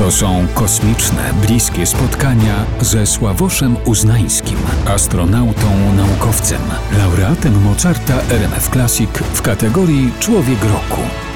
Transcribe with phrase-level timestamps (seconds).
[0.00, 6.60] To są kosmiczne, bliskie spotkania ze Sławoszem Uznańskim, astronautą, naukowcem,
[6.98, 11.29] laureatem Mozarta RMF Classic w kategorii Człowiek Roku.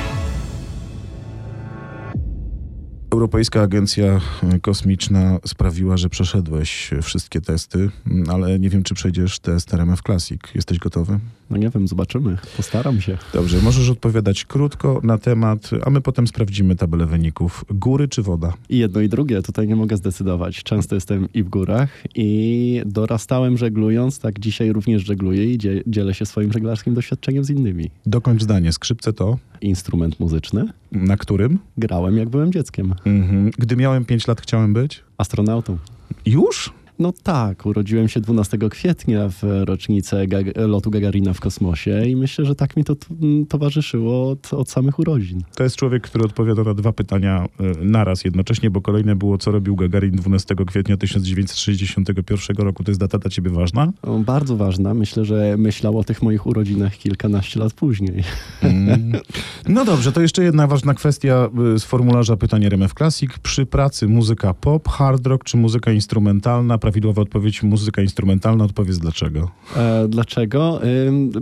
[3.14, 4.20] Europejska Agencja
[4.62, 7.90] Kosmiczna sprawiła, że przeszedłeś wszystkie testy,
[8.28, 10.40] ale nie wiem, czy przejdziesz test RMF Classic.
[10.54, 11.18] Jesteś gotowy?
[11.50, 12.38] No nie wiem, zobaczymy.
[12.56, 13.18] Postaram się.
[13.32, 17.64] Dobrze, możesz odpowiadać krótko na temat, a my potem sprawdzimy tabelę wyników.
[17.70, 18.52] Góry czy woda?
[18.68, 20.62] I jedno i drugie, tutaj nie mogę zdecydować.
[20.62, 26.26] Często jestem i w górach i dorastałem żeglując, tak dzisiaj również żegluję i dzielę się
[26.26, 27.90] swoim żeglarskim doświadczeniem z innymi.
[28.06, 28.72] Dokończ zdanie.
[28.72, 29.38] Skrzypce to?
[29.60, 30.64] Instrument muzyczny.
[30.94, 31.58] Na którym?
[31.78, 32.94] Grałem jak byłem dzieckiem.
[33.06, 33.50] Mhm.
[33.58, 35.04] Gdy miałem 5 lat chciałem być?
[35.18, 35.78] Astronautą.
[36.26, 36.72] Już?
[36.98, 42.44] No tak, urodziłem się 12 kwietnia w rocznicę Gag lotu Gagarina w kosmosie i myślę,
[42.44, 42.96] że tak mi to
[43.48, 45.42] towarzyszyło od, od, samych urodzin.
[45.54, 49.50] To jest człowiek, który odpowiada na dwa pytania y, naraz jednocześnie, bo kolejne było, co
[49.50, 52.84] robił Gagarin 12 kwietnia 1961 roku.
[52.84, 53.92] To jest data dla ciebie ważna?
[54.02, 54.94] O, bardzo ważna.
[54.94, 58.24] Myślę, że myślał o tych moich urodzinach kilkanaście lat później.
[58.62, 59.12] Mm.
[59.68, 63.30] No dobrze, to jeszcze jedna ważna kwestia y, z formularza pytań RMF Classic.
[63.42, 66.78] Przy pracy muzyka pop, hard rock czy muzyka instrumentalna?
[66.84, 68.64] Prawidłowa odpowiedź muzyka instrumentalna.
[68.64, 69.50] Odpowiedz dlaczego.
[69.76, 70.80] E, dlaczego?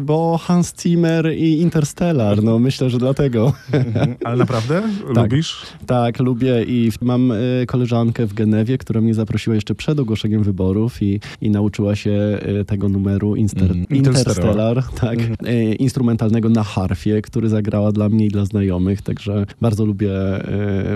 [0.01, 2.43] Bo Hans Zimmer i Interstellar.
[2.43, 3.53] No myślę, że dlatego.
[3.73, 4.15] Mhm.
[4.25, 4.83] Ale naprawdę?
[5.15, 5.33] Tak.
[5.33, 5.67] Lubisz?
[5.87, 11.03] Tak, lubię i mam y, koleżankę w Genewie, która mnie zaprosiła jeszcze przed ogłoszeniem wyborów
[11.03, 17.23] i, i nauczyła się y, tego numeru Inster mm, Interstellar, tak, y, instrumentalnego na harfie,
[17.23, 20.11] który zagrała dla mnie i dla znajomych, także bardzo lubię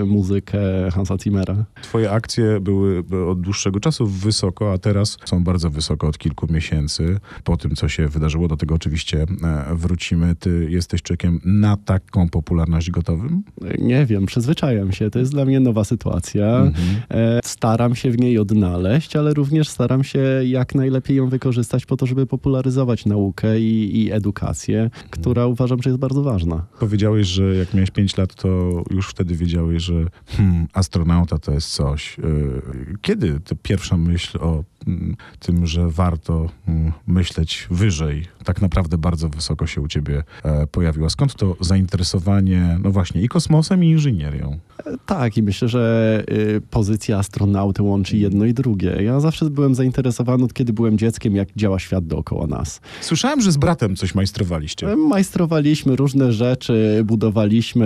[0.05, 0.59] muzykę
[0.91, 1.65] Hansa Zimmera.
[1.81, 6.53] Twoje akcje były od dłuższego czasu w wysoko, a teraz są bardzo wysoko od kilku
[6.53, 7.19] miesięcy.
[7.43, 10.35] Po tym, co się wydarzyło, do tego oczywiście e, wrócimy.
[10.35, 13.43] Ty jesteś człowiekiem na taką popularność gotowym?
[13.79, 15.09] Nie wiem, przyzwyczajam się.
[15.09, 16.57] To jest dla mnie nowa sytuacja.
[16.57, 17.01] Mhm.
[17.09, 21.97] E, staram się w niej odnaleźć, ale również staram się jak najlepiej ją wykorzystać po
[21.97, 26.65] to, żeby popularyzować naukę i, i edukację, która uważam, że jest bardzo ważna.
[26.79, 28.47] Powiedziałeś, że jak miałeś 5 lat, to
[28.91, 32.19] już wtedy wiedziałeś, że hmm, astronauta to jest coś.
[32.19, 32.23] E,
[33.01, 38.97] kiedy to pierwsza myśl myśl o mm, tym, że warto mm, myśleć wyżej, tak naprawdę
[38.97, 41.09] bardzo wysoko się u ciebie e, pojawiła.
[41.09, 44.59] Skąd to zainteresowanie, no właśnie, i kosmosem, i inżynierią?
[45.05, 48.97] Tak, i myślę, że y, pozycja astronauty łączy jedno i drugie.
[49.03, 52.81] Ja zawsze byłem zainteresowany, od kiedy byłem dzieckiem, jak działa świat dookoła nas.
[53.01, 54.91] Słyszałem, że z bratem coś majstrowaliście.
[54.91, 57.85] E, majstrowaliśmy różne rzeczy, budowaliśmy.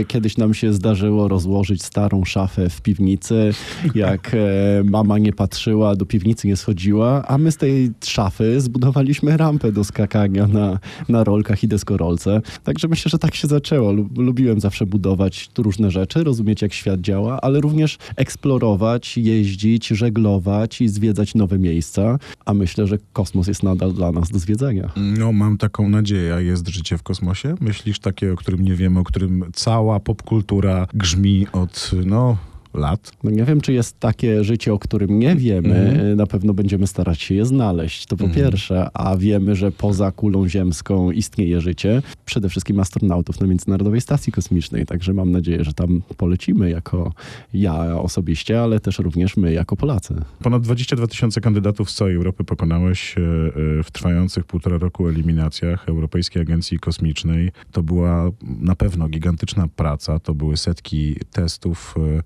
[0.00, 3.50] E, kiedyś nam się zdarzyło rozłożyć starą szafę w piwnicy.
[3.94, 4.36] Jak
[4.84, 9.84] mama nie patrzyła, do piwnicy nie schodziła, a my z tej szafy zbudowaliśmy rampę do
[9.88, 10.78] skakania na,
[11.08, 12.40] na rolkach i deskorolce.
[12.64, 13.92] Także myślę, że tak się zaczęło.
[14.16, 20.88] Lubiłem zawsze budować różne rzeczy, rozumieć jak świat działa, ale również eksplorować, jeździć, żeglować i
[20.88, 22.18] zwiedzać nowe miejsca.
[22.44, 24.90] A myślę, że kosmos jest nadal dla nas do zwiedzenia.
[24.96, 26.34] No, mam taką nadzieję.
[26.38, 27.54] Jest życie w kosmosie?
[27.60, 32.36] Myślisz takie, o którym nie wiemy, o którym cała popkultura grzmi od, no,
[32.74, 33.12] lat.
[33.24, 35.74] No nie wiem, czy jest takie życie, o którym nie wiemy.
[35.74, 36.16] Mm.
[36.16, 38.06] Na pewno będziemy starać się je znaleźć.
[38.06, 38.36] To po mm.
[38.36, 42.02] pierwsze, a wiemy, że poza kulą ziemską istnieje życie.
[42.24, 44.86] Przede wszystkim astronautów na Międzynarodowej Stacji Kosmicznej.
[44.86, 47.12] Także mam nadzieję, że tam polecimy jako
[47.54, 50.14] ja osobiście, ale też również my jako Polacy.
[50.42, 55.88] Ponad 22 tysiące kandydatów z całej Europy pokonałeś e, e, w trwających półtora roku eliminacjach
[55.88, 57.50] Europejskiej Agencji Kosmicznej.
[57.72, 58.30] To była
[58.60, 60.18] na pewno gigantyczna praca.
[60.18, 62.22] To były setki testów e,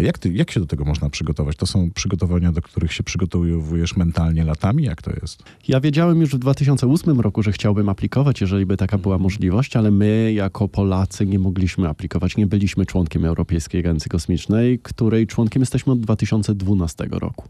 [0.00, 1.56] jak, ty, jak się do tego można przygotować?
[1.56, 4.84] To są przygotowania, do których się przygotowujesz mentalnie latami?
[4.84, 5.42] Jak to jest?
[5.68, 9.90] Ja wiedziałem już w 2008 roku, że chciałbym aplikować, jeżeli by taka była możliwość, ale
[9.90, 12.36] my jako Polacy nie mogliśmy aplikować.
[12.36, 17.48] Nie byliśmy członkiem Europejskiej Agencji Kosmicznej, której członkiem jesteśmy od 2012 roku.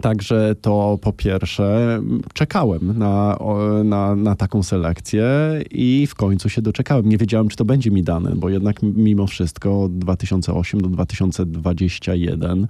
[0.00, 2.00] Także to po pierwsze
[2.34, 3.38] czekałem na,
[3.84, 5.24] na, na, taką selekcję
[5.70, 7.08] i w końcu się doczekałem.
[7.08, 12.66] Nie wiedziałem, czy to będzie mi dane, bo jednak mimo wszystko od 2008 do 2021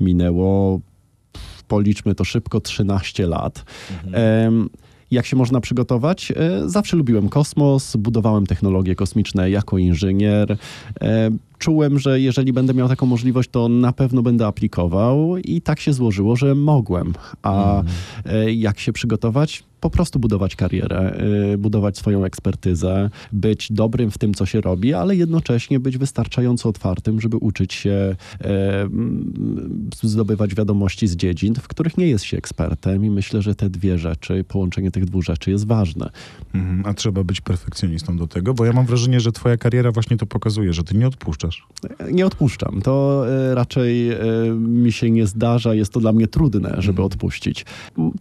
[0.00, 0.80] minęło,
[1.68, 3.64] policzmy to szybko, 13 lat.
[4.04, 4.70] Mhm.
[5.10, 6.32] Jak się można przygotować?
[6.36, 10.56] E, zawsze lubiłem kosmos, budowałem technologie kosmiczne jako inżynier.
[11.60, 15.80] E, czułem, że jeżeli będę miał taką możliwość, to na pewno będę aplikował i tak
[15.80, 17.14] się złożyło, że mogłem.
[17.42, 17.82] A
[18.24, 18.58] mm.
[18.58, 19.64] jak się przygotować?
[19.80, 21.20] po prostu budować karierę,
[21.52, 26.68] y, budować swoją ekspertyzę, być dobrym w tym, co się robi, ale jednocześnie być wystarczająco
[26.68, 28.88] otwartym, żeby uczyć się e,
[30.02, 33.98] zdobywać wiadomości z dziedzin, w których nie jest się ekspertem i myślę, że te dwie
[33.98, 36.10] rzeczy, połączenie tych dwóch rzeczy jest ważne.
[36.54, 40.16] Mhm, a trzeba być perfekcjonistą do tego, bo ja mam wrażenie, że twoja kariera właśnie
[40.16, 42.12] to pokazuje, że ty nie odpuszczasz odpuszczasz?
[42.12, 42.82] Nie odpuszczam.
[42.82, 44.18] To e, raczej e,
[44.58, 45.74] mi się nie zdarza.
[45.74, 47.64] Jest to dla mnie trudne, żeby odpuścić.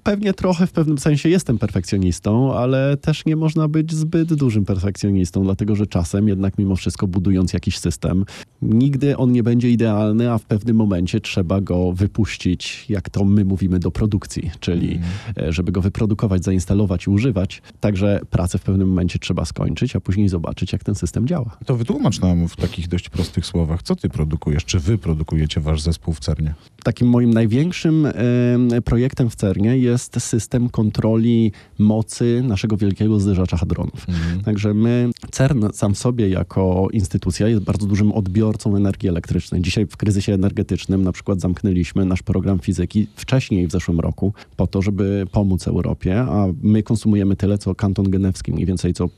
[0.04, 5.44] Pewnie trochę w pewnym sensie jestem perfekcjonistą, ale też nie można być zbyt dużym perfekcjonistą,
[5.44, 8.26] dlatego że czasem jednak mimo wszystko budując jakiś system,
[8.62, 13.46] nigdy on nie będzie idealny, a w pewnym momencie trzeba go wypuścić, jak to my
[13.46, 15.00] mówimy, do produkcji, czyli
[15.38, 17.62] e, żeby go wyprodukować, zainstalować i używać.
[17.80, 21.58] Także pracę w pewnym momencie trzeba skończyć, a później zobaczyć, jak ten system działa.
[21.66, 25.82] To wytłumacz nam w takich dość prostych słowach, co ty produkujesz, czy wy produkujecie wasz
[25.82, 26.54] zespół w CERNie?
[26.84, 34.06] Takim moim największym e, projektem w CERNie jest system kontroli mocy naszego wielkiego zderzacza hadronów.
[34.46, 39.62] Także my, CERN sam w sobie jako instytucja jest bardzo dużym odbiorcą energii elektrycznej.
[39.62, 44.68] Dzisiaj w kryzysie energetycznym na przykład zamknęliśmy nasz program fizyki wcześniej w zeszłym roku po
[44.68, 49.10] to, żeby pomóc Europie, a my konsumujemy tyle, co kanton genewski, mniej więcej co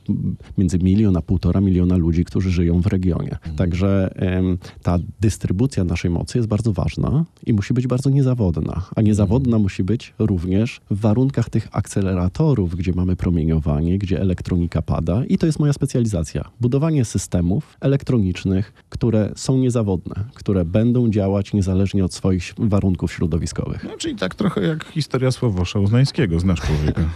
[0.57, 3.38] między milion a półtora miliona ludzi, którzy żyją w regionie.
[3.57, 8.85] Także em, ta dystrybucja naszej mocy jest bardzo ważna i musi być bardzo niezawodna.
[8.95, 15.25] A niezawodna musi być również w warunkach tych akceleratorów, gdzie mamy promieniowanie, gdzie elektronika pada
[15.25, 16.49] i to jest moja specjalizacja.
[16.61, 23.83] Budowanie systemów elektronicznych, które są niezawodne, które będą działać niezależnie od swoich warunków środowiskowych.
[23.83, 27.01] No, czyli tak trochę jak historia Sławosza Uznańskiego, znasz człowieka.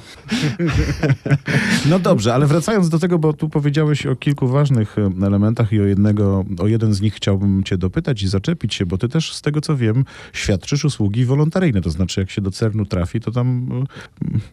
[1.90, 5.84] No dobrze, ale wracając do tego, bo tu powiedziałeś o kilku ważnych elementach i o
[5.84, 9.42] jednego, o jeden z nich chciałbym cię dopytać i zaczepić się, bo ty też z
[9.42, 13.70] tego co wiem świadczysz usługi wolontaryjne, to znaczy jak się do CERN-u trafi, to tam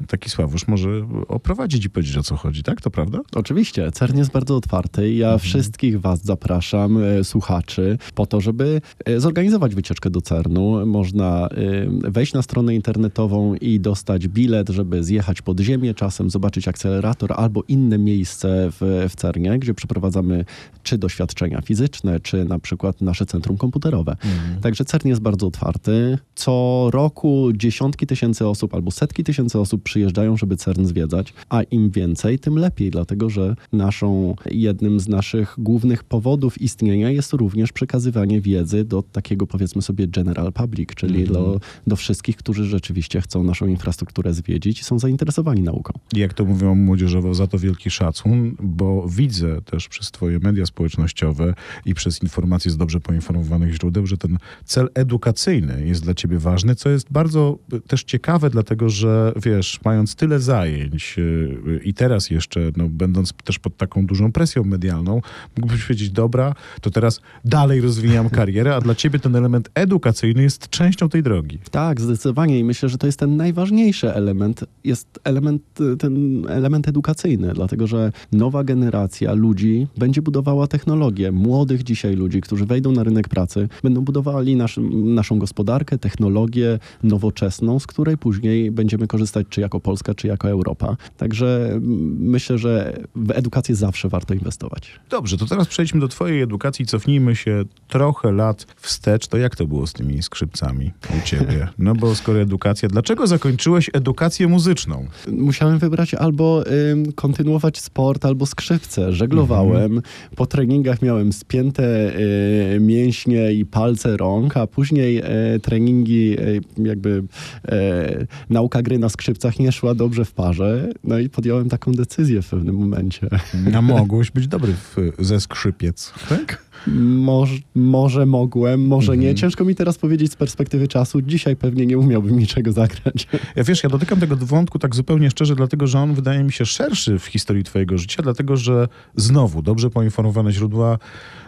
[0.03, 0.89] e, taki Sławosz może
[1.29, 2.81] oprowadzić i powiedzieć o co chodzi, tak?
[2.81, 3.19] To prawda?
[3.35, 5.15] Oczywiście, CERN jest bardzo otwarty.
[5.15, 10.87] Ja wszystkich Was zapraszam, e, słuchaczy, po to, żeby e, zorganizować wycieczkę do CERN-u.
[10.87, 16.69] Można e, wejść na stronę internetową i dostać bilet, żeby zjechać pod ziemię, czasem zobaczyć
[16.69, 20.45] akcelerator albo inne miejsce w, w CERNie, gdzie przeprowadzamy
[20.83, 24.17] czy doświadczenia fizyczne, czy na przykład nasze centrum komputerowe.
[24.61, 26.19] Także CERN jest bardzo otwarty.
[26.35, 31.91] Co roku dziesiątki tysięcy osób albo setki tysięcy osób przyjeżdżają, żeby CERN zwiedzać, a im
[31.91, 38.41] więcej, tym lepiej, dlatego że naszą, jednym z naszych głównych powodów istnienia jest również przekazywanie
[38.41, 43.67] wiedzy do takiego powiedzmy sobie general public, czyli do, do wszystkich, którzy rzeczywiście chcą naszą
[43.67, 45.93] infrastrukturę zwiedzić i są zainteresowani nauką.
[46.13, 51.55] Jak to mówią młodzieżowo, za to wielki szacun, bo widzę też przez twoje media społecznościowe
[51.85, 56.75] i przez informacje z dobrze poinformowanych źródeł, że ten cel edukacyjny jest dla ciebie ważny,
[56.75, 62.31] co jest bardzo y, też ciekawe, dlatego że wiesz, mając tyle zajęć y, i teraz
[62.31, 65.21] jeszcze, no, będąc też pod taką dużą presją medialną,
[65.57, 70.69] mógłbyś powiedzieć, dobra, to teraz dalej rozwijam karierę, a dla ciebie ten element edukacyjny jest
[70.69, 71.59] częścią tej drogi.
[71.71, 76.89] Tak, zdecydowanie i myślę, że to jest ten najważniejszy element, jest element, y, ten element
[76.89, 81.33] edukacyjny, dlatego że nowa generacja ludzi będzie budowała technologię.
[81.73, 87.79] Młodych dzisiaj ludzi, którzy wejdą na rynek pracy, będą budowali nasz, naszą gospodarkę, technologię nowoczesną,
[87.79, 90.97] z której później będziemy korzystać czy jako Polska, czy jako Europa.
[91.17, 91.83] Także mm,
[92.21, 95.01] myślę, że w edukację zawsze warto inwestować.
[95.11, 99.27] Dobrze, to teraz przejdźmy do twojej edukacji, cofnijmy się trochę lat wstecz.
[99.27, 101.69] To jak to było z tymi skrzypcami u ciebie?
[101.79, 105.07] No bo skoro edukacja, dlaczego zakończyłeś edukację muzyczną?
[105.29, 109.13] Musiałem wybrać albo ym, kontynuować sport, albo skrzypce.
[109.13, 110.03] Żeglowałem,
[110.37, 115.25] po treningach miałem spięte y, mięśnie i palce rąk, a później e,
[115.63, 116.45] treningi, e,
[116.89, 117.23] jakby
[117.69, 122.43] e, nauka gry na skrzypcach nie szła dobrze w parze, no i podjąłem taką decyzję
[122.43, 123.29] w pewnym momencie.
[123.75, 126.72] A mogłeś być dobry w, ze skrzypiec, tak?
[126.87, 129.35] Może, może mogłem, może nie.
[129.35, 131.23] Ciężko mi teraz powiedzieć z perspektywy czasu.
[131.23, 133.27] Dzisiaj pewnie nie umiałbym niczego zagrać.
[133.57, 136.67] Ja wiesz, ja dotykam tego wątku tak zupełnie szczerze, dlatego że on wydaje mi się
[136.67, 140.99] szerszy w historii twojego życia, dlatego że znowu dobrze poinformowane źródła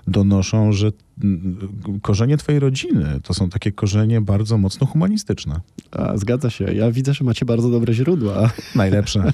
[0.07, 0.91] donoszą, że
[2.03, 5.61] korzenie twojej rodziny to są takie korzenie bardzo mocno humanistyczne.
[5.91, 6.65] A, zgadza się.
[6.65, 8.51] Ja widzę, że macie bardzo dobre źródła.
[8.75, 9.25] Najlepsze.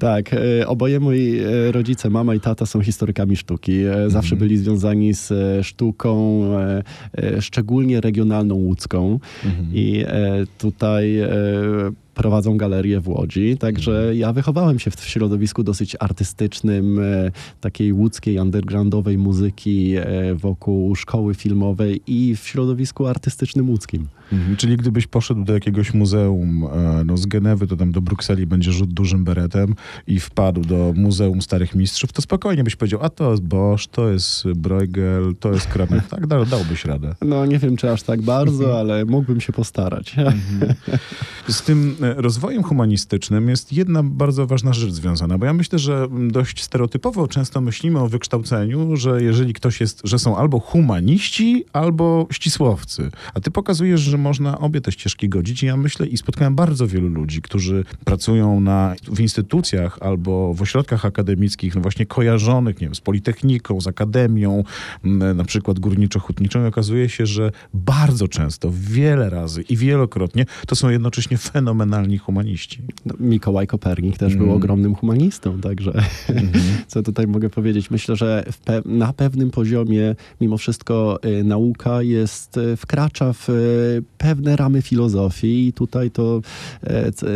[0.00, 3.80] Tak, e, oboje moi e, rodzice, mama i tata są historykami sztuki.
[3.82, 5.32] E, Zawsze byli związani z
[5.66, 6.42] sztuką,
[7.40, 9.20] szczególnie regionalną łódzką.
[9.72, 11.18] I e, tutaj
[12.18, 18.38] prowadzą galerię w Łodzi, także ja wychowałem się w środowisku dosyć artystycznym, e, takiej łódzkiej,
[18.38, 24.08] undergroundowej muzyki e, wokół szkoły filmowej i w środowisku artystycznym łódzkim.
[24.32, 28.46] Mhm, Czyli gdybyś poszedł do jakiegoś muzeum e, no z Genewy, to tam do Brukseli
[28.46, 29.74] będzie rzut dużym beretem
[30.06, 34.08] i wpadł do Muzeum Starych Mistrzów, to spokojnie byś powiedział, a to jest Bosch, to
[34.08, 36.06] jest Bruegel, to jest Kramek.
[36.06, 37.14] Tak, da, dałbyś radę.
[37.22, 40.16] No nie wiem, czy aż tak bardzo, ale mógłbym się postarać.
[41.48, 46.62] Z tym rozwojem humanistycznym jest jedna bardzo ważna rzecz związana, bo ja myślę, że dość
[46.62, 53.10] stereotypowo często myślimy o wykształceniu, że jeżeli ktoś jest, że są albo humaniści, albo ścisłowcy.
[53.34, 56.86] A ty pokazujesz, że można obie te ścieżki godzić i ja myślę i spotkałem bardzo
[56.86, 62.86] wielu ludzi, którzy pracują na, w instytucjach albo w ośrodkach akademickich, no właśnie kojarzonych, nie
[62.86, 64.64] wiem, z Politechniką, z Akademią,
[65.34, 70.88] na przykład górniczo-hutniczą i okazuje się, że bardzo często, wiele razy i wielokrotnie to są
[70.88, 71.38] jednocześnie
[71.98, 72.82] fenomenalni humaniści.
[73.06, 74.44] No, Mikołaj Kopernik też mm.
[74.44, 75.92] był ogromnym humanistą, także
[76.28, 76.60] mm -hmm.
[76.86, 77.90] co tutaj mogę powiedzieć?
[77.90, 84.02] Myślę, że pe na pewnym poziomie mimo wszystko y, nauka jest, y, wkracza w y,
[84.18, 86.40] pewne ramy filozofii i tutaj to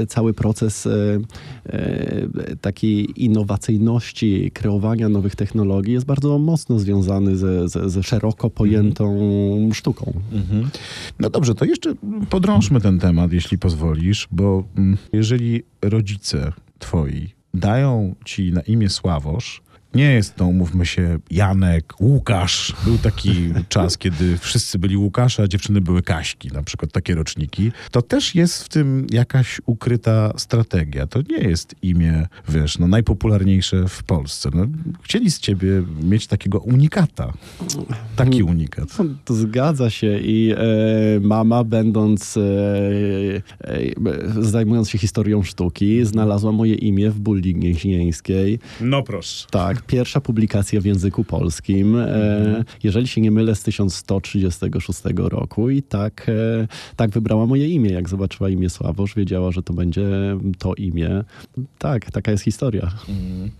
[0.02, 1.20] y, cały proces y,
[1.66, 9.04] y, takiej innowacyjności, kreowania nowych technologii jest bardzo mocno związany ze, ze, ze szeroko pojętą
[9.12, 9.74] mm.
[9.74, 10.12] sztuką.
[10.32, 10.64] -hmm.
[11.20, 11.94] No dobrze, to jeszcze
[12.30, 14.41] podrążmy ten temat, jeśli pozwolisz, bo
[14.76, 19.62] mm, jeżeli rodzice twoi dają ci na imię Sławosz,
[19.94, 22.72] nie jest to, umówmy się, Janek, Łukasz.
[22.84, 23.32] Był taki
[23.68, 27.72] czas, kiedy wszyscy byli Łukasze, a dziewczyny były Kaśki, na przykład takie roczniki.
[27.90, 31.06] To też jest w tym jakaś ukryta strategia.
[31.06, 34.50] To nie jest imię, wiesz, no, najpopularniejsze w Polsce.
[34.54, 34.66] No,
[35.02, 37.32] chcieli z ciebie mieć takiego unikata.
[38.16, 38.98] Taki unikat.
[38.98, 42.40] No, to zgadza się i e, mama, będąc, e,
[43.60, 48.58] e, zajmując się historią sztuki, znalazła moje imię w Bulli Gnieźnieńskiej.
[48.80, 49.46] No proszę.
[49.50, 55.82] Tak, pierwsza publikacja w języku polskim, e, jeżeli się nie mylę, z 1136 roku i
[55.82, 57.90] tak, e, tak wybrała moje imię.
[57.90, 60.08] Jak zobaczyła imię Sławosz, wiedziała, że to będzie
[60.58, 61.24] to imię.
[61.78, 62.90] Tak, taka jest historia.
[63.08, 63.50] Mhm.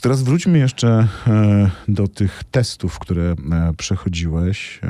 [0.00, 3.34] Teraz wróćmy jeszcze e, do tych testów, które
[3.76, 4.80] przechodziłeś.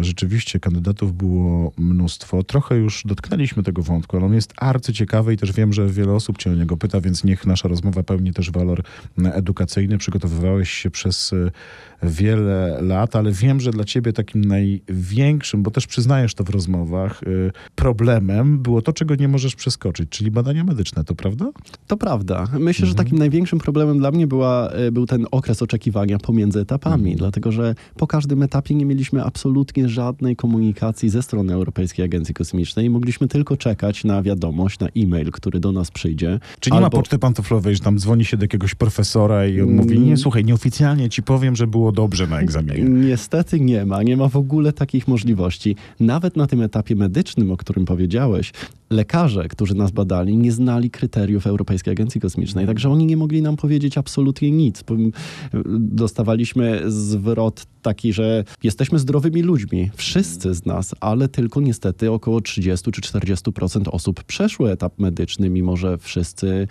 [0.00, 2.42] Rzeczywiście kandydatów było mnóstwo.
[2.42, 6.38] Trochę już dotknęliśmy tego wątku, ale on jest arcyciekawy i też wiem, że wiele osób
[6.38, 8.82] cię o niego pyta, więc niech nasza rozmowa pełni też walor
[9.24, 9.98] edukacyjny.
[10.22, 11.34] Przygotowywałeś się przez
[12.02, 17.22] wiele lat, ale wiem, że dla ciebie takim największym, bo też przyznajesz to w rozmowach,
[17.22, 21.50] y, problemem było to, czego nie możesz przeskoczyć, czyli badania medyczne, to prawda?
[21.86, 22.46] To prawda.
[22.52, 22.88] Myślę, mhm.
[22.88, 27.16] że takim największym problemem dla mnie była, y, był ten okres oczekiwania pomiędzy etapami, mhm.
[27.16, 32.86] dlatego że po każdym etapie nie mieliśmy absolutnie żadnej komunikacji ze strony Europejskiej Agencji Kosmicznej
[32.86, 36.40] i mogliśmy tylko czekać na wiadomość, na e-mail, który do nas przyjdzie.
[36.60, 36.86] Czy nie albo...
[36.86, 40.44] ma poczty pantoflowej, że tam dzwoni się do jakiegoś profesora i on mówi, nie, słuchaj,
[40.44, 42.84] nieoficjalnie ci powiem, że było dobrze na egzaminie.
[42.84, 44.02] Niestety nie ma.
[44.02, 45.76] Nie ma w ogóle takich możliwości.
[46.00, 48.52] Nawet na tym etapie medycznym, o którym powiedziałeś,
[48.90, 53.56] lekarze, którzy nas badali, nie znali kryteriów Europejskiej Agencji Kosmicznej, także oni nie mogli nam
[53.56, 54.84] powiedzieć absolutnie nic.
[55.78, 62.92] Dostawaliśmy zwrot taki, że jesteśmy zdrowymi ludźmi, wszyscy z nas, ale tylko niestety około 30
[62.92, 66.68] czy 40% osób przeszło etap medyczny, mimo że wszyscy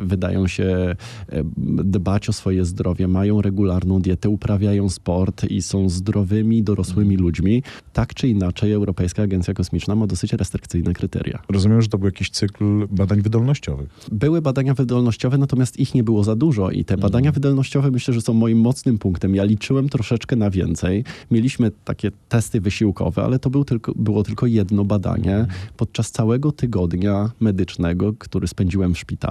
[0.00, 1.44] wydają się e,
[1.84, 7.62] dbać o swoje zdrowie, mają regularną dietę, uprawiają sport i są zdrowymi, dorosłymi ludźmi.
[7.92, 11.42] Tak czy inaczej, Europejska Agencja Kosmiczna ma dosyć restrykcyjne kryteria.
[11.48, 13.88] Rozumiem, że to był jakiś cykl badań wydolnościowych.
[14.12, 17.34] Były badania wydolnościowe, natomiast ich nie było za dużo i te badania mhm.
[17.34, 19.34] wydolnościowe myślę, że są moim mocnym punktem.
[19.34, 21.04] Ja liczyłem troszeczkę na więcej.
[21.30, 25.58] Mieliśmy takie testy wysiłkowe, ale to był tylko, było tylko jedno badanie mhm.
[25.76, 29.21] podczas całego tygodnia medycznego, który spędziłem w szpitalu,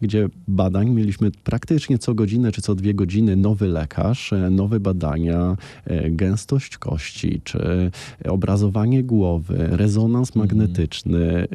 [0.00, 5.56] gdzie badań mieliśmy praktycznie co godzinę czy co dwie godziny nowy lekarz, e, nowe badania,
[5.84, 7.90] e, gęstość kości, czy
[8.24, 10.46] obrazowanie głowy, rezonans mhm.
[10.46, 11.48] magnetyczny,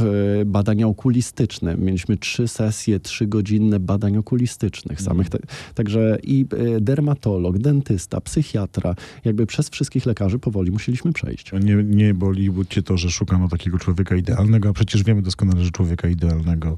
[0.00, 1.76] e, badania okulistyczne.
[1.76, 5.26] Mieliśmy trzy sesje, trzygodzinne badań okulistycznych samych.
[5.74, 6.46] Także i
[6.80, 11.52] dermatolog, dentysta, psychiatra, jakby przez wszystkich lekarzy powoli musieliśmy przejść.
[11.52, 15.70] Nie, nie boli cię to, że szukano takiego człowieka idealnego, a przecież wiemy doskonale, że
[15.70, 16.76] człowieka idealnego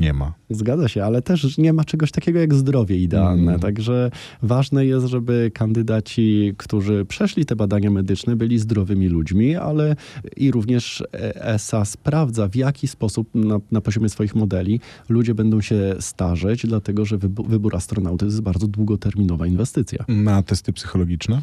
[0.00, 0.34] nie ma.
[0.50, 3.50] Zgadza się, ale też nie ma czegoś takiego jak zdrowie idealne.
[3.50, 3.60] Mm.
[3.60, 4.10] Także
[4.42, 9.96] ważne jest, żeby kandydaci, którzy przeszli te badania medyczne, byli zdrowymi ludźmi, ale
[10.36, 15.94] i również ESA sprawdza, w jaki sposób na, na poziomie swoich modeli ludzie będą się
[16.00, 20.04] starzeć, dlatego że wybór, wybór astronauty jest bardzo długoterminowa inwestycja.
[20.08, 21.42] Na testy psychologiczne?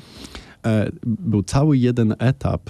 [0.65, 2.69] E, był cały jeden etap.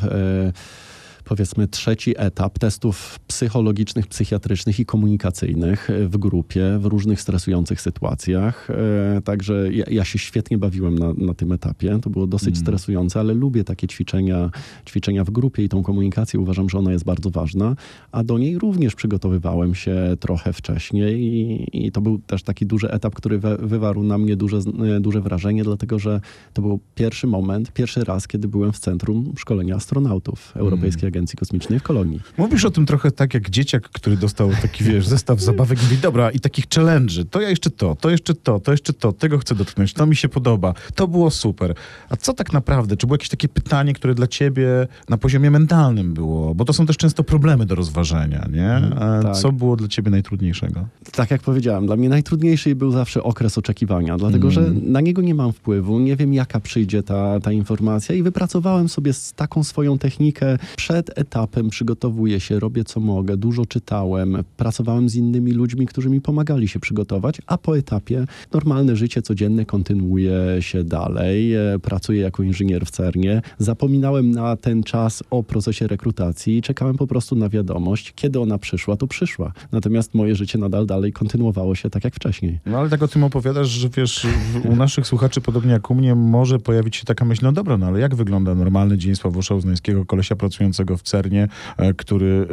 [1.26, 8.68] E, powiedzmy trzeci etap testów psychologicznych, psychiatrycznych i komunikacyjnych w grupie, w różnych stresujących sytuacjach.
[8.70, 12.00] E, także ja, ja się świetnie bawiłem na, na, tym etapie.
[12.02, 12.62] To było dosyć mm.
[12.62, 14.50] stresujące, ale lubię takie ćwiczenia,
[14.90, 17.76] ćwiczenia w grupie i tą komunikację uważam, że ona jest bardzo ważna,
[18.12, 22.92] a do niej również przygotowywałem się trochę wcześniej i, i to był też taki duży
[22.92, 24.60] etap, który we, wywarł na mnie duże,
[25.00, 26.22] duże wrażenie, dlatego że
[26.54, 31.38] to był pierwszy moment, pierwszy raz, kiedy byłem w centrum szkolenia astronautów Europejskiej mm Agencji
[31.38, 32.20] Kosmicznej w Kolonii.
[32.38, 35.98] Mówisz o tym trochę tak jak dzieciak, który dostał taki, wiesz, zestaw zabawek i mówi,
[35.98, 39.38] dobra, i takich challenge'y, to ja jeszcze to, to jeszcze to, to jeszcze to, tego
[39.38, 41.76] chcę dotknąć, to mi się podoba, to było super.
[42.10, 44.68] A co tak naprawdę, czy było jakieś takie pytanie, które dla ciebie
[45.10, 46.56] na poziomie mentalnym było?
[46.56, 48.72] Bo to są też często problemy do rozważenia, nie?
[48.74, 49.36] A tak.
[49.36, 50.88] Co było dla ciebie najtrudniejszego?
[51.12, 55.36] Tak jak powiedziałem, dla mnie najtrudniejszy był zawsze okres oczekiwania, dlatego że na niego nie
[55.36, 60.58] mam wpływu, nie wiem jaka przyjdzie ta, ta informacja i wypracowałem sobie taką swoją technikę.
[60.76, 66.22] Przed etapem przygotowuję się, robię co mogę, dużo czytałem, pracowałem z innymi ludźmi, którzy mi
[66.22, 71.54] pomagali się przygotować, a po etapie normalne życie codzienne kontynuuje się dalej.
[71.54, 73.42] E, Pracuję jako inżynier w CERNie.
[73.58, 78.14] Zapominałem na ten czas o procesie rekrutacji i czekałem po prostu na wiadomość.
[78.16, 79.52] Kiedy ona przyszła, to przyszła.
[79.72, 82.60] Natomiast moje życie nadal dalej kontynuowało się tak jak wcześniej.
[82.66, 84.28] No ale tak o tym opowiadasz, że wiesz,
[84.70, 87.86] u naszych słuchaczy, podobnie jak u mnie, może pojawić się taka myśl, no dobra, no
[87.86, 91.48] ale jak wygląda normalny dzień Sławosza Uznańskiego, kolesia pracującego w CERNie,
[91.78, 92.48] e, który,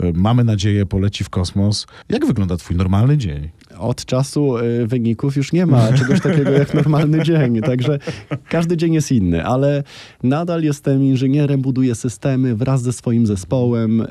[0.00, 1.86] e, e, mamy nadzieję, poleci w kosmos.
[2.08, 3.50] Jak wygląda twój normalny dzień?
[3.78, 7.98] Od czasu y, wyników już nie ma czegoś takiego jak normalny dzień, także
[8.48, 9.82] każdy dzień jest inny, ale
[10.22, 14.06] nadal jestem inżynierem, buduję systemy wraz ze swoim zespołem y,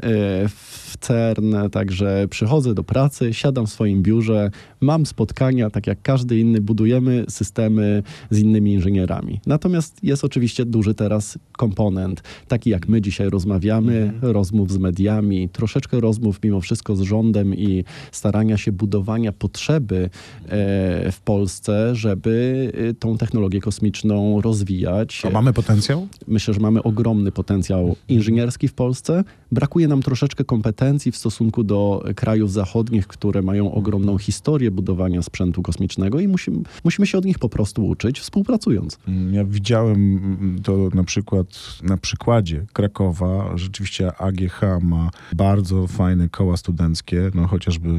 [0.48, 6.40] w CERN, także przychodzę do pracy, siadam w swoim biurze, mam spotkania, tak jak każdy
[6.40, 9.40] inny, budujemy systemy z innymi inżynierami.
[9.46, 16.00] Natomiast jest oczywiście duży teraz komponent, taki jak my dzisiaj rozmawiamy, rozmów z mediami, troszeczkę
[16.00, 20.10] rozmów mimo wszystko z rządem i starania się budowania potrzeby
[20.46, 25.22] e, w Polsce, żeby e, tą technologię kosmiczną rozwijać.
[25.26, 26.08] A mamy potencjał?
[26.28, 29.24] Myślę, że mamy ogromny potencjał inżynierski w Polsce.
[29.52, 35.62] Brakuje nam troszeczkę kompetencji w stosunku do krajów zachodnich, które mają ogromną historię budowania sprzętu
[35.62, 38.98] kosmicznego i musimy, musimy się od nich po prostu uczyć, współpracując.
[39.08, 41.48] Mm, Ja widziałem mm, to na przykład
[41.84, 43.52] na przykładzie Krakowa.
[43.56, 47.90] Rzeczywiście AGH ma bardzo fajne koła studenckie, no chociażby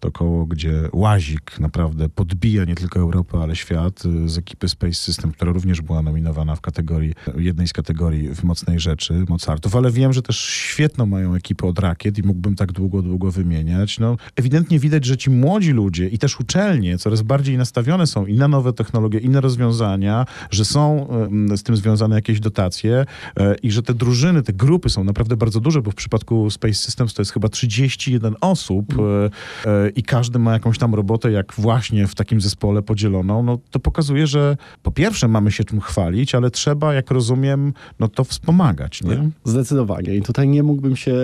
[0.00, 0.72] to koło, gdzie
[1.04, 6.02] łazik naprawdę podbija nie tylko Europę, ale świat z ekipy Space System, która również była
[6.02, 11.06] nominowana w kategorii, jednej z kategorii w mocnej rzeczy, Mozartów, ale wiem, że też świetną
[11.06, 13.98] mają ekipę od rakiet i mógłbym tak długo, długo wymieniać.
[13.98, 18.34] No, ewidentnie widać, że ci młodzi ludzie i też uczelnie coraz bardziej nastawione są i
[18.34, 21.08] na nowe technologie, i na rozwiązania, że są
[21.56, 25.60] z tym związane jakieś dotacje e, i że te drużyny, te grupy są naprawdę bardzo
[25.60, 29.30] duże, bo w przypadku Space Systems to jest chyba 31 osób e,
[29.70, 33.80] e, i każdy ma jakąś tam robotę, jak właśnie w takim zespole podzieloną, no to
[33.80, 39.02] pokazuje, że po pierwsze mamy się czym chwalić, ale trzeba, jak rozumiem, no to wspomagać,
[39.02, 39.30] nie?
[39.44, 40.14] Zdecydowanie.
[40.16, 41.14] I tutaj nie mógłbym się,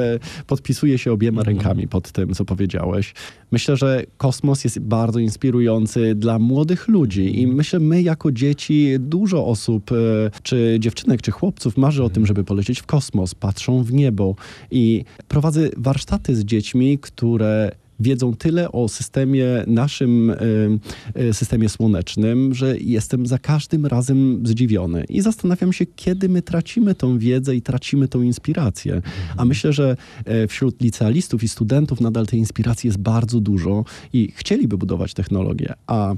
[0.47, 3.15] podpisuję się obiema rękami pod tym, co powiedziałeś.
[3.53, 9.47] Myślę, że kosmos jest bardzo inspirujący dla młodych ludzi i myślę, my jako dzieci, dużo
[9.47, 9.95] osób, e,
[10.43, 14.35] czy dziewczynek, czy chłopców marzy o tym, żeby polecieć w kosmos, patrzą w niebo
[14.71, 22.79] i prowadzę warsztaty z dziećmi, które wiedzą tyle o systemie naszym, y, systemie słonecznym, że
[22.79, 25.05] jestem za każdym razem zdziwiony.
[25.09, 29.03] I zastanawiam się, kiedy my tracimy tą wiedzę i tracimy tą inspirację.
[29.37, 34.33] A myślę, że e, wśród licealistów i studentów nadal tej inspiracji jest bardzo dużo i
[34.37, 36.15] chcieliby budować technologię, a,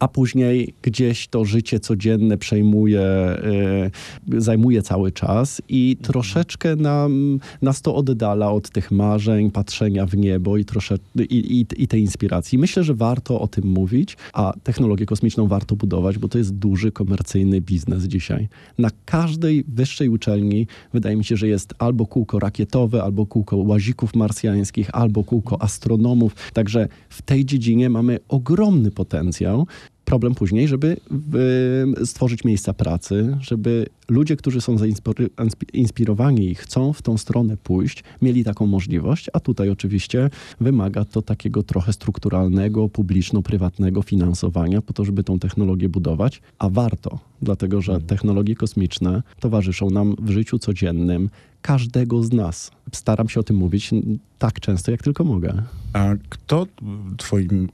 [0.00, 3.00] a później gdzieś to życie codzienne przejmuje,
[4.34, 10.16] y, zajmuje cały czas i troszeczkę nam, nas to oddala od tych marzeń, patrzenia w
[10.16, 12.58] niebo i, trosze, i, i, i tej inspiracji.
[12.58, 16.92] Myślę, że warto o tym mówić, a technologię kosmiczną warto budować, bo to jest duży
[16.92, 18.48] komercyjny biznes dzisiaj.
[18.78, 24.14] Na każdej wyższej uczelni wydaje mi się, że jest albo kółko rakietowe, albo kółko łazików
[24.14, 26.34] marsjańskich, albo kółko astronomów.
[26.52, 29.66] Także w tej dziedzinie mamy ogromny potencjał.
[30.10, 30.96] Problem później, żeby
[32.04, 37.56] stworzyć miejsca pracy, żeby ludzie, którzy są zainspiry- inspi- inspirowani i chcą w tą stronę
[37.56, 44.92] pójść, mieli taką możliwość, a tutaj oczywiście wymaga to takiego trochę strukturalnego, publiczno-prywatnego finansowania po
[44.92, 50.58] to, żeby tą technologię budować, a warto, dlatego że technologie kosmiczne towarzyszą nam w życiu
[50.58, 51.30] codziennym
[51.62, 52.70] każdego z nas.
[52.92, 53.90] Staram się o tym mówić
[54.40, 55.62] tak często, jak tylko mogę.
[55.92, 56.66] A kto
[57.16, 57.68] twoim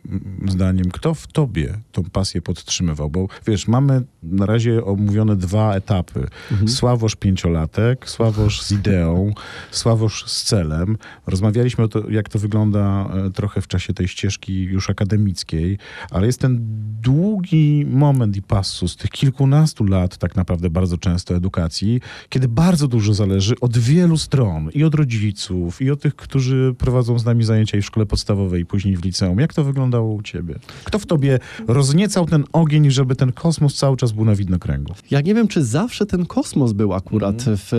[0.48, 3.10] zdaniem, kto w tobie tą pasję podtrzymywał?
[3.10, 6.26] Bo wiesz, mamy na razie omówione dwa etapy.
[6.66, 9.32] Sławosz pięciolatek, Sławosz z ideą,
[9.70, 10.96] Sławosz z celem.
[11.26, 15.78] Rozmawialiśmy o to, jak to wygląda e, trochę w czasie tej ścieżki już akademickiej,
[16.10, 16.58] ale jest ten
[17.02, 23.14] długi moment i passus tych kilkunastu lat, tak naprawdę bardzo często edukacji, kiedy bardzo dużo
[23.14, 27.78] zależy od wielu stron i od rodziców, i od tych, którzy prowadzą z nami zajęcia
[27.78, 29.38] i w szkole podstawowej, i później w liceum.
[29.38, 30.54] Jak to wyglądało u ciebie?
[30.84, 34.94] Kto w tobie rozniecał ten ogień, żeby ten kosmos cały czas był na widnokręgu?
[35.10, 37.72] Ja nie wiem, czy zawsze ten kosmos był akurat w...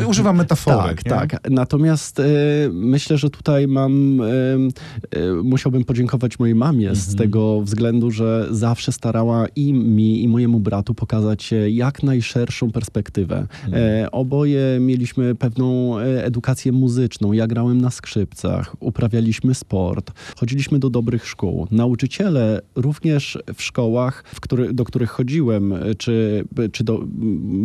[0.00, 0.88] No, używam metafory.
[0.88, 1.10] Tak, nie?
[1.10, 1.50] tak.
[1.50, 2.24] Natomiast e,
[2.72, 8.92] myślę, że tutaj mam, e, e, musiałbym podziękować mojej mamie z tego względu, że zawsze
[8.92, 13.46] starała i mi, i mojemu bratu pokazać e, jak najszerszą perspektywę.
[13.72, 17.32] E, oboje mieliśmy pewną e, edukację muzyczną.
[17.32, 21.66] Ja grałem na skrzypcach, uprawialiśmy sport, chodziliśmy do dobrych szkół.
[21.70, 27.00] Nauczyciele również w szkołach, w który, do których chodziłem, e, czy, czy do,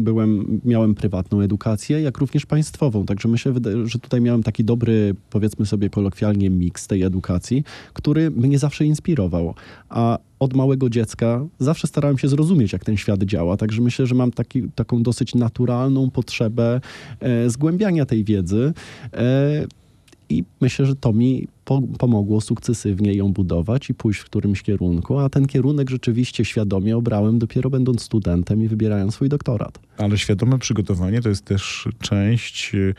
[0.08, 3.06] byłem, miałem prywatną edukację, jak również państwową.
[3.06, 3.54] Także myślę,
[3.86, 9.54] że tutaj miałem taki dobry, powiedzmy sobie kolokwialnie, miks tej edukacji, który mnie zawsze inspirował.
[9.90, 13.58] A od małego dziecka zawsze starałem się zrozumieć, jak ten świat działa.
[13.58, 16.82] Także myślę, że mam taki, taką dosyć naturalną potrzebę
[17.20, 18.74] e, zgłębiania tej wiedzy.
[19.14, 19.66] E,
[20.30, 25.20] i myślę, że to mi po, pomogło sukcesywnie ją budować i pójść w którymś kierunku,
[25.20, 29.80] a ten kierunek rzeczywiście świadomie obrałem dopiero będąc studentem i wybierając swój doktorat.
[29.98, 32.94] Ale świadome przygotowanie to jest też część y,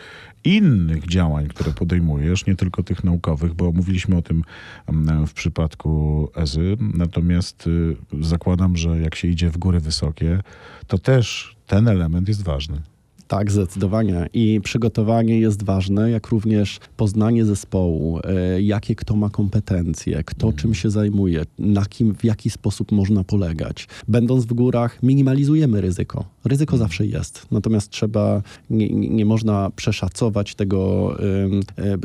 [0.45, 4.43] innych działań, które podejmujesz, nie tylko tych naukowych, bo mówiliśmy o tym
[4.87, 6.77] mm, w przypadku Ezy.
[6.95, 10.41] Natomiast y, zakładam, że jak się idzie w góry wysokie,
[10.87, 12.83] to też ten element jest ważny.
[13.29, 14.29] Tak, zdecydowanie.
[14.33, 20.75] I przygotowanie jest ważne, jak również poznanie zespołu, e, jakie kto ma kompetencje, kto czym
[20.75, 23.89] się zajmuje, na kim, w jaki sposób można polegać.
[24.09, 26.25] Będąc w górach, minimalizujemy ryzyko.
[26.45, 31.13] Ryzyko zawsze jest, natomiast trzeba, nie, nie można przeszacować tego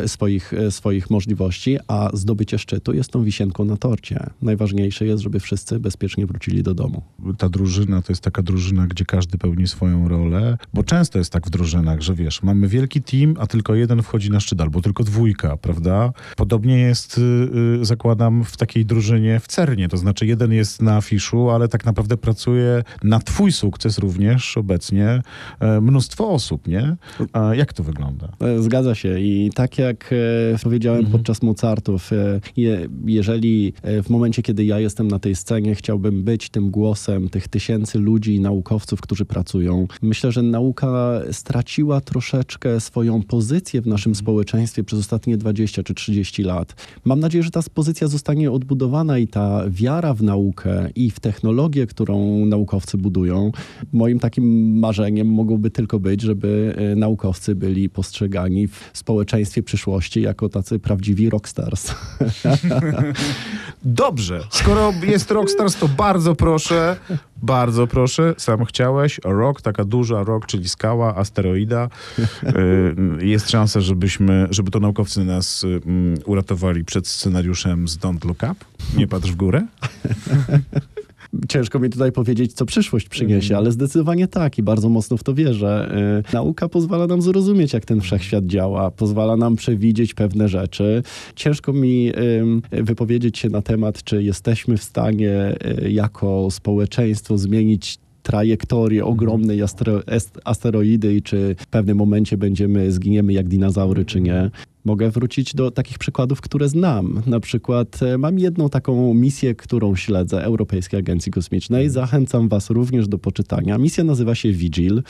[0.01, 4.29] e, swoich, e, swoich możliwości, a zdobycie szczytu jest tą wisienką na torcie.
[4.41, 7.01] Najważniejsze jest, żeby wszyscy bezpiecznie wrócili do domu.
[7.37, 11.47] ta drużyna to jest taka drużyna, gdzie każdy pełni swoją rolę, bo często jest tak
[11.47, 15.03] w drużynach, że wiesz, mamy wielki team, a tylko jeden wchodzi na szczyt, albo tylko
[15.03, 16.13] dwójka, prawda?
[16.35, 17.21] Podobnie jest, y,
[17.81, 21.85] y, zakładam, w takiej drużynie w Cernie, to znaczy jeden jest na afiszu, ale tak
[21.85, 25.21] naprawdę pracuje na twój sukces również obecnie
[25.59, 26.95] e, mnóstwo osób, nie?
[27.33, 28.29] A jak to wygląda?
[28.39, 30.13] E, Zgadza się i tak jak
[30.53, 32.11] e, powiedziałem podczas Mozartów,
[32.57, 37.47] je, jeżeli w momencie, kiedy ja jestem na tej scenie, chciałbym być tym głosem tych
[37.47, 40.87] tysięcy ludzi naukowców, którzy pracują, myślę, że nauka
[41.31, 46.75] straciła troszeczkę swoją pozycję w naszym społeczeństwie przez ostatnie 20 czy 30 lat.
[47.05, 51.87] Mam nadzieję, że ta pozycja zostanie odbudowana i ta wiara w naukę i w technologię,
[51.87, 53.51] którą naukowcy budują,
[53.93, 60.49] moim takim marzeniem mogłoby tylko być, żeby e, naukowcy byli postrzegani w społeczeństwie przyszłości jako
[60.49, 61.91] tacy prawdziwi rockstars.
[63.83, 66.95] Dobrze, skoro jest Rockstars, to bardzo proszę,
[67.41, 71.89] bardzo proszę, sam chciałeś, rock, taka duża rock, czyli skała, asteroida.
[73.19, 78.43] Y, Jest szansa, żebyśmy, żeby to naukowcy nas mm, uratowali przed scenariuszem z Don't Look
[78.43, 78.55] Up.
[78.97, 79.67] Nie patrz w górę.
[81.49, 85.33] Ciężko mi tutaj powiedzieć, co przyszłość przyniesie, ale zdecydowanie tak i bardzo mocno w to
[85.33, 85.95] wierzę.
[86.29, 91.03] Y, Nauka pozwala nam zrozumieć, jak ten wszechświat działa, pozwala nam przewidzieć pewne rzeczy.
[91.35, 92.11] Ciężko mi
[92.71, 100.01] wypowiedzieć się na temat, czy jesteśmy w stanie y, jako społeczeństwo zmienić trajektorię ogromnej astero,
[100.45, 104.51] asteroidy i czy w pewnym momencie będziemy, zginiemy jak dinozaury, czy nie.
[104.85, 107.21] Mogę wrócić do takich przykładów, które znam.
[107.27, 111.89] Na przykład e, mam jedną taką misję, którą śledzę Europejskiej Agencji Kosmicznej.
[111.89, 113.77] Zachęcam Was również do poczytania.
[113.77, 115.03] Misja nazywa się Vigil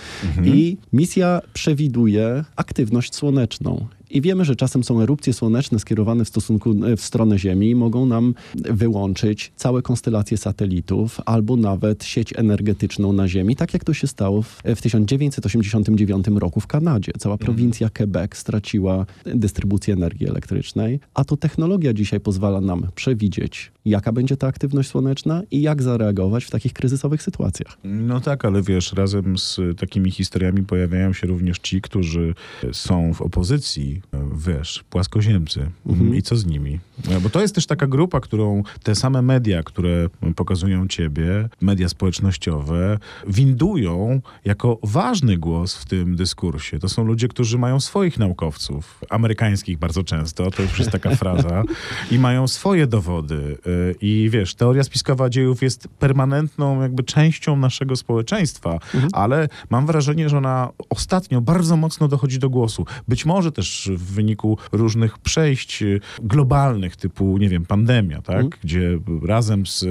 [0.43, 3.87] i misja przewiduje aktywność słoneczną.
[4.11, 7.75] I wiemy, że czasem są erupcje słoneczne skierowane w stosunku e, w stronę Ziemi i
[7.75, 13.93] mogą nam wyłączyć całe konstelacje satelitów albo nawet sieć energetyczną na Ziemi, tak jak to
[13.93, 17.11] się stało w, w 1989 roku w Kanadzie.
[17.19, 24.11] Cała prowincja Quebec straciła dystrybucję energii elektrycznej, a to technologia dzisiaj pozwala nam przewidzieć, jaka
[24.11, 27.77] będzie ta aktywność słoneczna i jak zareagować w takich kryzysowych sytuacjach.
[27.83, 32.33] No tak, ale wiesz, razem z takimi historiami pojawiają się również ci, którzy
[32.71, 34.00] są w opozycji,
[34.35, 35.69] wiesz, płaskoziemcy.
[36.13, 36.79] I co z nimi?
[37.21, 42.97] Bo to jest też taka grupa, którą te same media, które pokazują ciebie, media społecznościowe,
[43.27, 46.79] windują jako ważny głos w tym dyskursie.
[46.79, 51.63] To są ludzie, którzy mają swoich naukowców, amerykańskich bardzo często, to już jest taka fraza,
[52.11, 53.57] i mają swoje dowody.
[53.67, 59.09] Y, I wiesz, teoria spiskowa dziejów jest permanentną jakby częścią naszego społeczeństwa, mhm.
[59.13, 62.85] ale mam wrażenie, że ona ostatnio bardzo mocno dochodzi do głosu.
[63.07, 65.83] Być może też w wyniku różnych przejść
[66.23, 68.35] globalnych, typu, nie wiem, pandemia, tak?
[68.35, 68.61] Mhm.
[68.63, 69.85] Gdzie razem z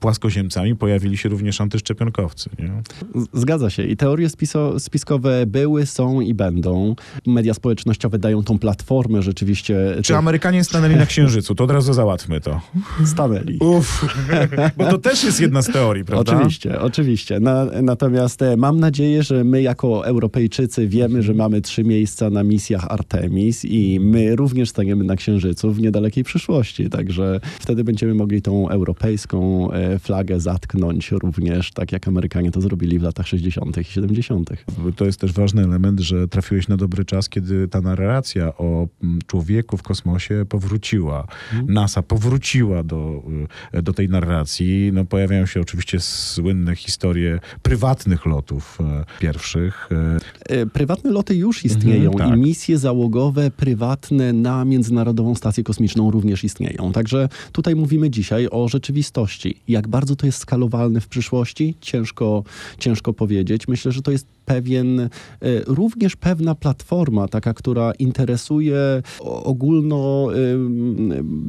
[0.00, 2.50] płaskoziemcami pojawili się również antyszczepionkowcy.
[2.58, 2.82] Nie?
[3.32, 3.82] Zgadza się.
[3.82, 6.96] I teorie spiso, spiskowe były, są i będą.
[7.26, 9.96] Media społecznościowe dają tą platformę rzeczywiście.
[10.02, 11.54] Czy Amerykanie stanęli na Księżycu?
[11.54, 12.60] To od razu załatwmy to.
[13.04, 13.58] Stanęli.
[13.58, 14.06] Uff,
[14.76, 16.36] bo to też jest jedna z teorii, prawda?
[16.36, 17.40] Oczywiście, oczywiście.
[17.40, 22.42] Na, natomiast e, mam nadzieję, że my jako Europejczycy wiemy, że mamy trzy miejsca na
[22.42, 26.90] misjach Artemis i my również staniemy na Księżycu w niedalekiej przyszłości.
[26.90, 32.98] Także wtedy będziemy mogli tą europejską e, flagę zatknąć również, tak jak Amerykanie to zrobili
[32.98, 33.78] w latach 60.
[33.78, 34.50] i 70.
[34.96, 39.18] To jest też ważny element, że trafiłeś na dobry czas, kiedy ta narracja o mm,
[39.26, 41.26] człowieku w kosmosie powróciła.
[41.50, 41.74] Hmm.
[41.74, 43.22] NASA powróciła do,
[43.72, 44.90] e, do tej narracji.
[44.92, 49.88] No, pojawiają się oczywiście słynne historie prywatnych lotów e, pierwszych.
[50.72, 52.38] Prywatne loty już istnieją mhm, tak.
[52.38, 56.92] i misje załogowe prywatne na Międzynarodową Stację Kosmiczną również istnieją.
[56.92, 59.60] Także tutaj mówimy dzisiaj o rzeczywistości.
[59.68, 62.44] Jak bardzo to jest skalowalne w przyszłości, ciężko,
[62.78, 63.68] ciężko powiedzieć.
[63.68, 65.08] Myślę, że to jest pewien, e,
[65.66, 70.28] również pewna platforma, taka, która interesuje ogólno,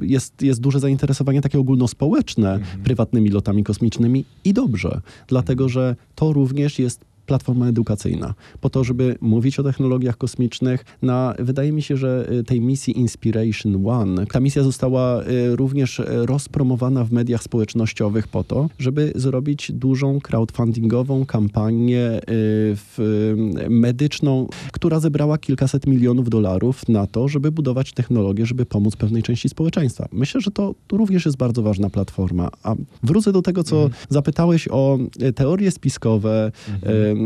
[0.02, 2.84] jest, jest duże zainteresowanie takie ogólnospołeczne mhm.
[2.84, 9.16] prywatnymi lotami kosmicznymi i dobrze, dlatego że to również jest platforma edukacyjna, po to, żeby
[9.22, 10.86] mówić o technologiach kosmicznych.
[11.02, 16.02] Na, wydaje mi się, że y, tej misji Inspiration One, ta misja została y, również
[16.08, 25.38] rozpromowana w mediach społecznościowych po to, żeby zrobić dużą crowdfundingową kampanię y, medyczną, która zebrała
[25.38, 30.08] kilkaset milionów dolarów na to, żeby budować technologię, żeby pomóc pewnej części społeczeństwa.
[30.12, 32.50] Myślę, że to, również jest bardzo ważna platforma.
[32.64, 33.94] A wrócę do tego, co mhm.
[34.10, 34.98] zapytałeś o
[35.36, 37.17] teorie spiskowe, mhm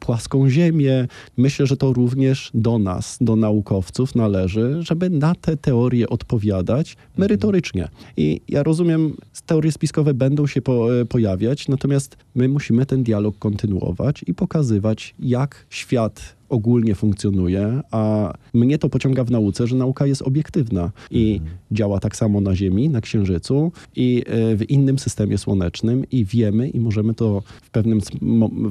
[0.00, 1.08] płaską ziemię.
[1.36, 7.88] Myślę, że to również do nas, do naukowców należy, żeby na te teorie odpowiadać merytorycznie.
[8.16, 9.16] I ja rozumiem,
[9.46, 15.14] teorie spiskowe będą się po, e, pojawiać, natomiast my musimy ten dialog kontynuować i pokazywać,
[15.18, 21.32] jak świat ogólnie funkcjonuje, a mnie to pociąga w nauce, że nauka jest obiektywna i
[21.32, 21.58] mhm.
[21.72, 26.68] działa tak samo na Ziemi, na Księżycu i e, w innym systemie słonecznym i wiemy
[26.68, 28.00] i możemy to w pewnym,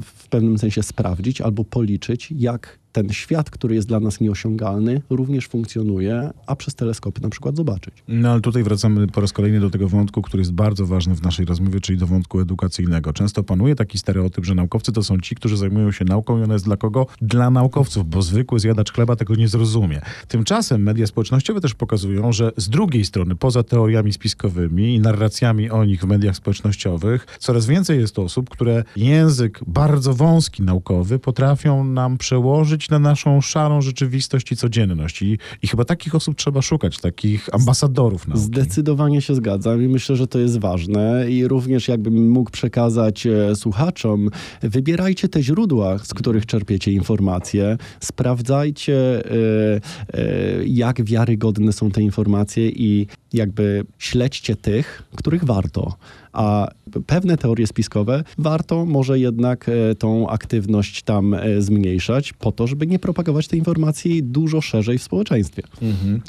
[0.02, 5.48] w pewnym sensie sprawdzić albo policzyć, jak ten świat, który jest dla nas nieosiągalny, również
[5.48, 7.94] funkcjonuje, a przez teleskopy na przykład zobaczyć.
[8.08, 11.22] No ale tutaj wracamy po raz kolejny do tego wątku, który jest bardzo ważny w
[11.22, 13.12] naszej rozmowie, czyli do wątku edukacyjnego.
[13.12, 16.52] Często panuje taki stereotyp, że naukowcy to są ci, którzy zajmują się nauką i ona
[16.52, 17.06] jest dla kogo?
[17.22, 20.00] Dla naukowców, bo zwykły zjadacz chleba tego nie zrozumie.
[20.28, 25.84] Tymczasem media społecznościowe też pokazują, że z drugiej strony, poza teoriami spiskowymi i narracjami o
[25.84, 32.18] nich w mediach społecznościowych, coraz więcej jest osób, które język bardzo wąski naukowy potrafią nam
[32.18, 35.22] przełożyć na naszą szarą rzeczywistość i codzienność.
[35.22, 38.42] I, I, chyba takich osób trzeba szukać, takich ambasadorów nauki.
[38.44, 41.30] Zdecydowanie się zgadzam i myślę, że to jest ważne.
[41.30, 44.28] I również jakbym mógł przekazać e, słuchaczom,
[44.62, 49.80] wybierajcie te źródła, z których czerpiecie informacje, sprawdzajcie, e,
[50.14, 55.96] e, jak wiarygodne są te informacje i jakby śledźcie tych, których warto.
[56.32, 56.68] A
[57.06, 62.86] pewne teorie spiskowe warto może jednak e, tą aktywność tam e, zmniejszać po to, żeby
[62.86, 65.62] nie propagować tej informacji dużo szerzej w społeczeństwie.
[65.82, 66.20] Mhm.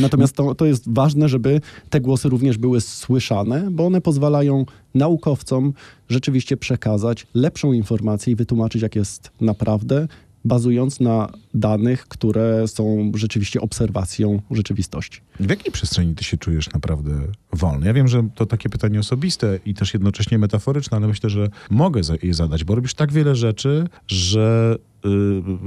[0.00, 5.72] Natomiast to, to jest ważne, żeby te głosy również były słyszane, bo one pozwalają naukowcom
[6.08, 10.08] rzeczywiście przekazać lepszą informację i wytłumaczyć, jak jest naprawdę,
[10.44, 15.20] bazując na danych, które są rzeczywiście obserwacją rzeczywistości.
[15.40, 17.10] W jakiej przestrzeni ty się czujesz naprawdę
[17.52, 17.86] wolny?
[17.86, 22.00] Ja wiem, że to takie pytanie osobiste i też jednocześnie metaforyczne, ale myślę, że mogę
[22.22, 25.08] je zadać, bo robisz tak wiele rzeczy, że y,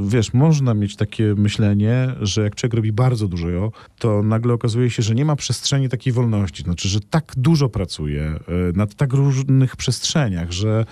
[0.08, 5.04] wiesz, można mieć takie myślenie, że jak człowiek robi bardzo dużo, to nagle okazuje się,
[5.04, 6.64] że nie ma przestrzeni takiej wolności.
[6.64, 8.40] Znaczy, że tak dużo pracuje
[8.72, 10.86] y, nad tak różnych przestrzeniach, że,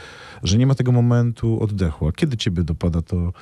[0.43, 2.07] że nie ma tego momentu oddechu.
[2.07, 3.33] A kiedy ciebie dopada to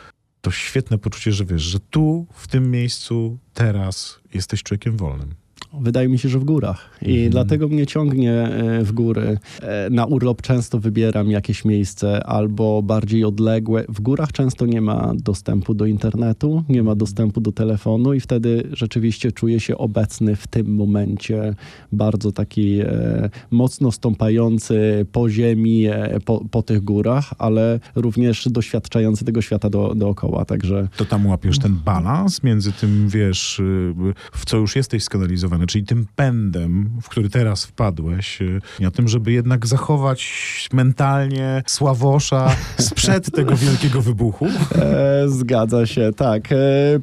[0.45, 5.35] to świetne poczucie, że wiesz, że tu, w tym miejscu, teraz jesteś człowiekiem wolnym.
[5.81, 6.89] Wydaje mi się, że w górach.
[7.01, 7.29] I Mhm.
[7.29, 9.37] dlatego mnie ciągnie e, w góry.
[9.61, 13.85] E, Na urlop często wybieram jakieś miejsce albo bardziej odległe.
[13.89, 18.67] W górach często nie ma dostępu do internetu, nie ma dostępu do telefonu i wtedy
[18.73, 21.55] rzeczywiście czuję się obecny w tym momencie.
[21.91, 29.25] Bardzo taki e, mocno stąpający po ziemi, e, po, po tych górach, ale również doświadczający
[29.25, 30.45] tego świata do, dookoła.
[30.45, 33.93] Także To tam łapiesz ten balans między tym, wiesz, y,
[34.33, 38.91] w co już jesteś skanalizowany, czyli tym pędem, w który teraz wpadłeś, y, i o
[38.91, 44.47] tym, żeby jednak zachować mentalnie Sławosza sprzed tego wielkiego wybuchu.
[44.75, 46.51] E, zgadza się, tak.
[46.51, 46.55] E,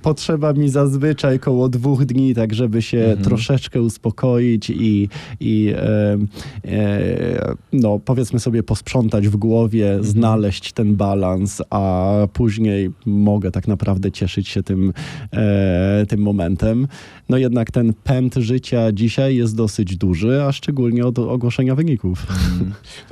[0.03, 5.09] potrzeba mi zazwyczaj koło dwóch dni, tak żeby się troszeczkę uspokoić i,
[5.41, 6.19] i e,
[6.65, 14.13] e, no, powiedzmy sobie posprzątać w głowie, znaleźć ten balans, a później mogę tak naprawdę
[14.13, 14.93] cieszyć się tym,
[15.33, 16.89] e, tym momentem.
[17.29, 22.27] No jednak ten pęd życia dzisiaj jest dosyć duży, a szczególnie od ogłoszenia wyników.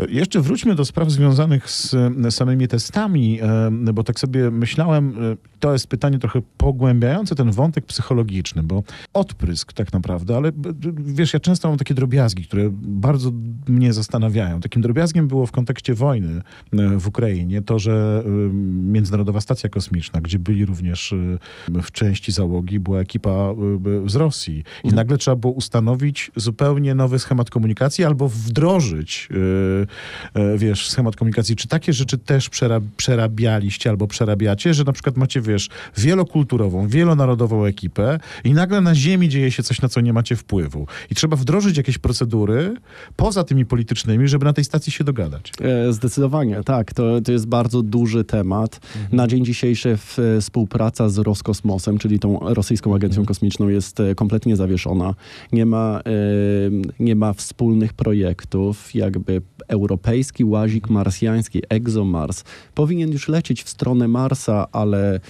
[0.09, 5.37] Jeszcze wróćmy do spraw związanych z e, samymi testami, e, bo tak sobie myślałem, e,
[5.61, 10.53] to jest pytanie trochę pogłębiające ten wątek psychologiczny, bo odprysk tak naprawdę, ale
[10.97, 13.33] wiesz, ja często mam takie drobiazgi, które bardzo
[13.69, 14.61] mnie zastanawiają.
[14.61, 16.43] Takim drobiazgiem było w kontekście wojny
[16.99, 18.25] w Ukrainie to, że
[18.73, 21.15] Międzynarodowa Stacja Kosmiczna, gdzie byli również
[21.83, 23.55] w części załogi, była ekipa
[24.07, 29.29] z Rosji i nagle trzeba było ustanowić zupełnie nowy schemat komunikacji albo wdrożyć
[30.35, 31.57] e, e, wiesz, schemat komunikacji.
[31.57, 37.65] Czy takie rzeczy też przerab przerabialiście albo przerabiacie, że na przykład macie, wiesz, wielokulturową, wielonarodową
[37.65, 40.87] ekipę i nagle na ziemi dzieje się coś, na co nie macie wpływu.
[41.11, 42.75] I trzeba wdrożyć jakieś procedury
[43.17, 45.53] poza tymi politycznymi, żeby na tej stacji się dogadać.
[45.61, 46.95] E, Zdecydowanie, tak.
[46.95, 48.81] To, to jest bardzo duży temat.
[49.13, 54.57] Na dzień dzisiejszy e, współpraca z Roskosmosem, czyli tą rosyjską agencją kosmiczną, jest e, kompletnie
[54.57, 55.00] zawieszona.
[55.53, 56.01] Nie ma,
[57.01, 58.95] nie ma wspólnych projektów.
[58.95, 65.21] Jakby europejski łazik marsjański, ExoMars, powinien już lecieć w stronę Marsa, ale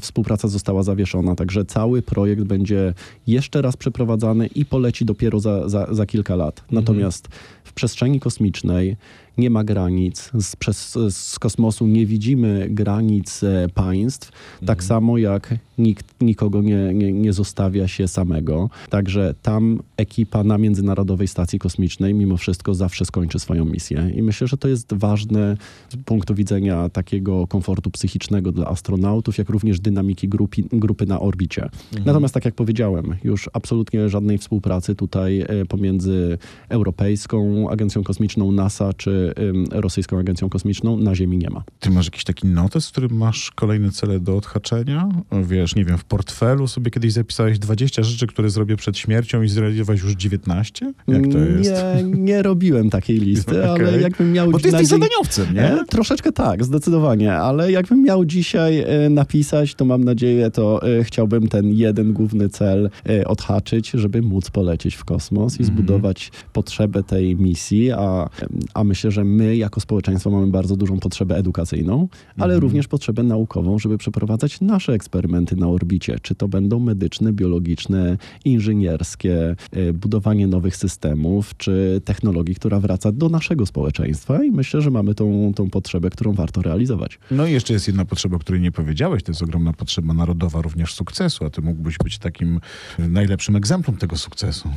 [0.00, 1.34] współpraca została zawieszona.
[1.34, 2.94] Także cały projekt będzie
[3.26, 6.64] jeszcze raz przeprowadzany i poleci dopiero za, za, za kilka lat.
[6.70, 7.28] Natomiast
[7.64, 8.96] w przestrzeni kosmicznej
[9.38, 10.30] nie ma granic.
[10.40, 14.32] Z, przez, z kosmosu nie widzimy granic e, państw,
[14.66, 18.70] tak samo jak nikt nikogo nie, nie, nie zostawia się samego.
[18.90, 24.12] Także tam ekipa na Międzynarodowej Stacji Kosmicznej mimo wszystko zawsze skończy swoją misję.
[24.14, 25.56] I myślę, że to jest ważne
[25.88, 31.68] z punktu widzenia takiego komfortu psychicznego dla astronautów, jak również dynamiki grupi, grupy na orbicie.
[32.04, 38.92] Natomiast tak jak powiedziałem, już absolutnie żadnej współpracy tutaj e, pomiędzy Europejską Agencją Kosmiczną NASA
[38.92, 39.27] czy
[39.70, 41.62] Rosyjską Agencją Kosmiczną na Ziemi nie ma.
[41.80, 45.08] Ty masz jakiś taki notes, w którym masz kolejne cele do odhaczenia?
[45.42, 49.48] Wiesz, nie wiem, w portfelu sobie kiedyś zapisałeś 20 rzeczy, które zrobię przed śmiercią i
[49.48, 50.92] zrealizowałeś już 19?
[51.08, 51.72] Jak to jest?
[51.96, 54.02] Nie, nie robiłem takiej listy, ale Okej.
[54.02, 55.72] jakbym miał Bo ty jesteś dzień- zadaniowcem, nie?
[55.72, 61.04] E, troszeczkę tak, zdecydowanie, ale jakbym miał dzisiaj e, napisać, to mam nadzieję, to e,
[61.04, 62.90] chciałbym ten jeden główny cel
[63.26, 65.76] odhaczyć, żeby móc polecieć w kosmos i Mhm.
[65.76, 68.28] zbudować potrzebę tej misji, a,
[68.74, 72.60] a myślę, że my jako społeczeństwo mamy bardzo dużą potrzebę edukacyjną, ale Mhm.
[72.60, 79.56] również potrzebę naukową, żeby przeprowadzać nasze eksperymenty na orbicie, czy to będą medyczne, biologiczne, inżynierskie,
[79.72, 85.14] e, budowanie nowych systemów, czy technologii, która wraca do naszego społeczeństwa i myślę, że mamy
[85.14, 87.18] tą, tą potrzebę, którą warto realizować.
[87.30, 89.22] No i jeszcze jest jedna potrzeba, o której nie powiedziałeś.
[89.22, 92.60] To jest ogromna potrzeba narodowa również sukcesu, a ty mógłbyś być takim
[92.98, 94.68] najlepszym egzemplem tego sukcesu.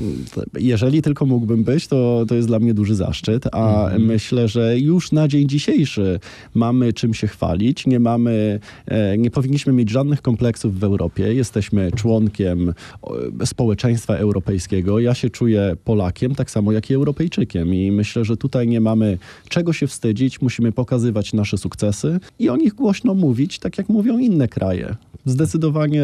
[0.60, 5.12] Jeżeli tylko mógłbym być, to, to jest dla mnie duży zaszczyt, a myślę, że już
[5.12, 6.20] na dzień dzisiejszy
[6.54, 7.88] mamy czym się chwalić.
[7.88, 11.34] Nie mamy, e, nie powinniśmy mieć żadnych kompleksów w Europie.
[11.34, 15.00] Jesteśmy członkiem o, społeczeństwa europejskiego.
[15.00, 19.18] Ja się czuję Polakiem, tak samo jak i Europejczykiem i myślę, że tutaj nie mamy
[19.50, 20.42] czego się wstydzić.
[20.42, 24.96] Musimy pokazywać nasze sukcesy i o nich głośno mówić, tak jak mówią inne kraje.
[25.26, 26.04] Zdecydowanie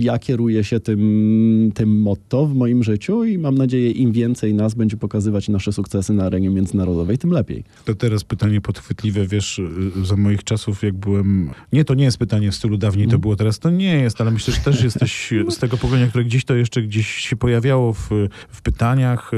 [0.00, 4.74] ja kieruję się tym, tym motto w moim życiu i mam nadzieję, im więcej nas
[4.74, 7.64] będzie pokazywać nasze sukcesy na arenie międzynarodowej, tym lepiej.
[7.84, 9.60] To teraz pytanie podchwytliwe, wiesz,
[10.02, 11.50] za moich czasów, jak byłem...
[11.72, 14.30] Nie, to nie jest pytanie w stylu dawniej to było, teraz to nie jest, ale
[14.30, 18.08] myślę, że też jesteś z tego pokolenia, które gdzieś to jeszcze gdzieś się pojawiało w,
[18.48, 19.30] w pytaniach.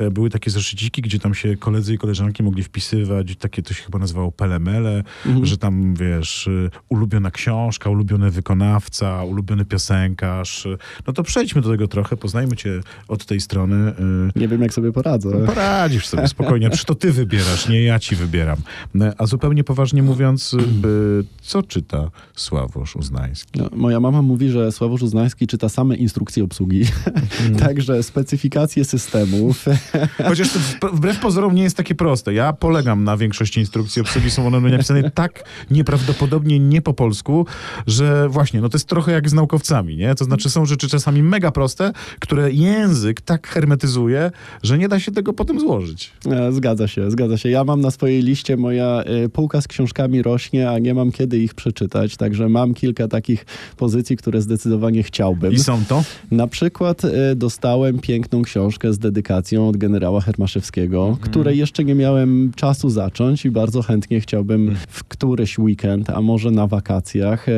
[0.00, 3.82] Y, Były takie zeszyciki, gdzie tam się koledzy i koleżanki mogli wpisywać, takie to się
[3.82, 5.04] chyba nazywało pelemele,
[5.42, 10.68] że tam, wiesz, y, ulubiona książka, ulubione wykonawca, ulubiony piosenkarz.
[11.06, 13.92] No to przejdźmy do tego trochę, poznajmy cię od tej strony.
[14.36, 15.28] Nie wiem, jak sobie poradzę.
[15.28, 18.58] No, poradzisz sobie spokojnie, przecież to ty wybierasz, nie ja ci wybieram.
[19.18, 20.56] A zupełnie poważnie mówiąc,
[21.42, 23.60] co czyta Sławosz Uznański?
[23.60, 26.84] No, moja mama mówi, że Sławosz Uznański czyta same instrukcje obsługi,
[27.40, 27.56] mm.
[27.66, 29.64] także specyfikacje systemów.
[30.28, 30.48] Chociaż
[30.92, 32.34] wbrew pozorom nie jest takie proste.
[32.34, 37.46] Ja polegam na większości instrukcji obsługi, są one napisane tak nieprawdopodobnie nie po polsku,
[37.86, 40.14] że właśnie, no to jest trochę jak z naukowcami, nie?
[40.14, 44.30] To znaczy są rzeczy czasami mega proste, które język tak hermetyzuje,
[44.62, 46.12] że nie da się tego potem złożyć.
[46.30, 47.50] E, zgadza się, zgadza się.
[47.50, 51.38] Ja mam na swojej liście, moja y, półka z książkami rośnie, a nie mam kiedy
[51.38, 55.52] ich przeczytać, także mam kilka takich pozycji, które zdecydowanie chciałbym.
[55.52, 56.04] I są to?
[56.30, 61.16] Na przykład y, dostałem piękną książkę z dedykacją od generała Hermaszewskiego, mm.
[61.16, 64.76] której jeszcze nie miałem czasu zacząć i bardzo chętnie chciałbym mm.
[64.88, 67.52] w któryś weekend, a może na wakacjach y,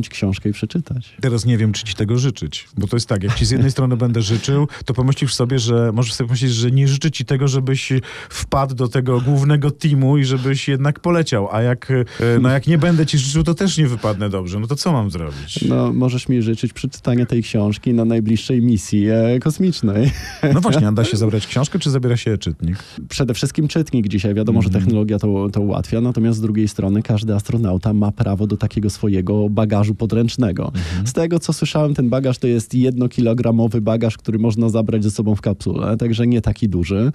[0.00, 1.16] wziąć książkę i przeczytać.
[1.20, 3.70] Teraz nie wiem, czy ci tego życzyć, bo to jest tak, jak ci z jednej
[3.70, 7.48] strony będę życzył, to pomyślisz sobie, że możesz sobie pomyśleć, że nie życzę ci tego,
[7.48, 7.92] żebyś
[8.30, 11.92] wpadł do tego głównego teamu i żebyś jednak poleciał, a jak,
[12.40, 14.60] no jak nie będę ci życzył, to też nie wypadnę dobrze.
[14.60, 15.62] No to co mam zrobić?
[15.68, 20.10] No, możesz mi życzyć przeczytania tej książki na najbliższej misji e, kosmicznej.
[20.54, 22.78] No właśnie, a da się zabrać książkę, czy zabiera się czytnik?
[23.08, 24.34] Przede wszystkim czytnik dzisiaj.
[24.34, 24.84] Wiadomo, że mhm.
[24.84, 29.48] technologia to, to ułatwia, natomiast z drugiej strony każdy astronauta ma prawo do takiego swojego
[29.48, 30.72] bagażu podręcznego.
[30.94, 31.06] Mm.
[31.06, 35.34] Z tego, co słyszałem, ten bagaż to jest jednokilogramowy bagaż, który można zabrać ze sobą
[35.34, 37.12] w kapsule, także nie taki duży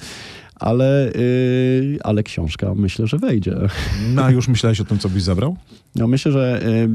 [0.59, 3.55] ale, yy, ale książka myślę, że wejdzie.
[4.13, 5.57] No a już myślałeś o tym, co byś zabrał?
[5.95, 6.89] No myślę, że yy,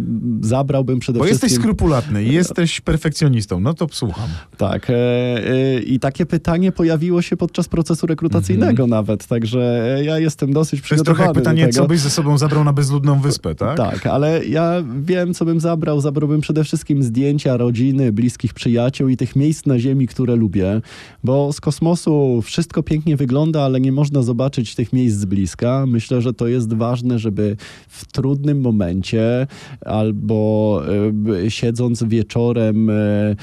[0.49, 1.49] zabrałbym przede Bo wszystkim...
[1.49, 4.29] Bo jesteś skrupulatny i jesteś perfekcjonistą, no to słucham.
[4.57, 4.89] Tak.
[4.89, 8.91] Yy, I takie pytanie pojawiło się podczas procesu rekrutacyjnego mm -hmm.
[8.91, 12.65] nawet, także ja jestem dosyć przygotowany To jest trochę pytanie, co byś ze sobą zabrał
[12.65, 13.77] na bezludną wyspę, tak?
[13.77, 16.01] Tak, ale ja wiem, co bym zabrał.
[16.01, 20.81] Zabrałbym przede wszystkim zdjęcia rodziny, bliskich przyjaciół i tych miejsc na Ziemi, które lubię,
[21.25, 25.87] bo z kosmosu wszystko pięknie wygląda, wygląda, ale nie można zobaczyć tych miejsc z bliska.
[25.87, 27.57] Myślę, że to jest ważne, żeby
[27.89, 29.47] w trudnym momencie
[29.81, 30.83] albo
[31.47, 33.37] y, siedząc wieczorem y,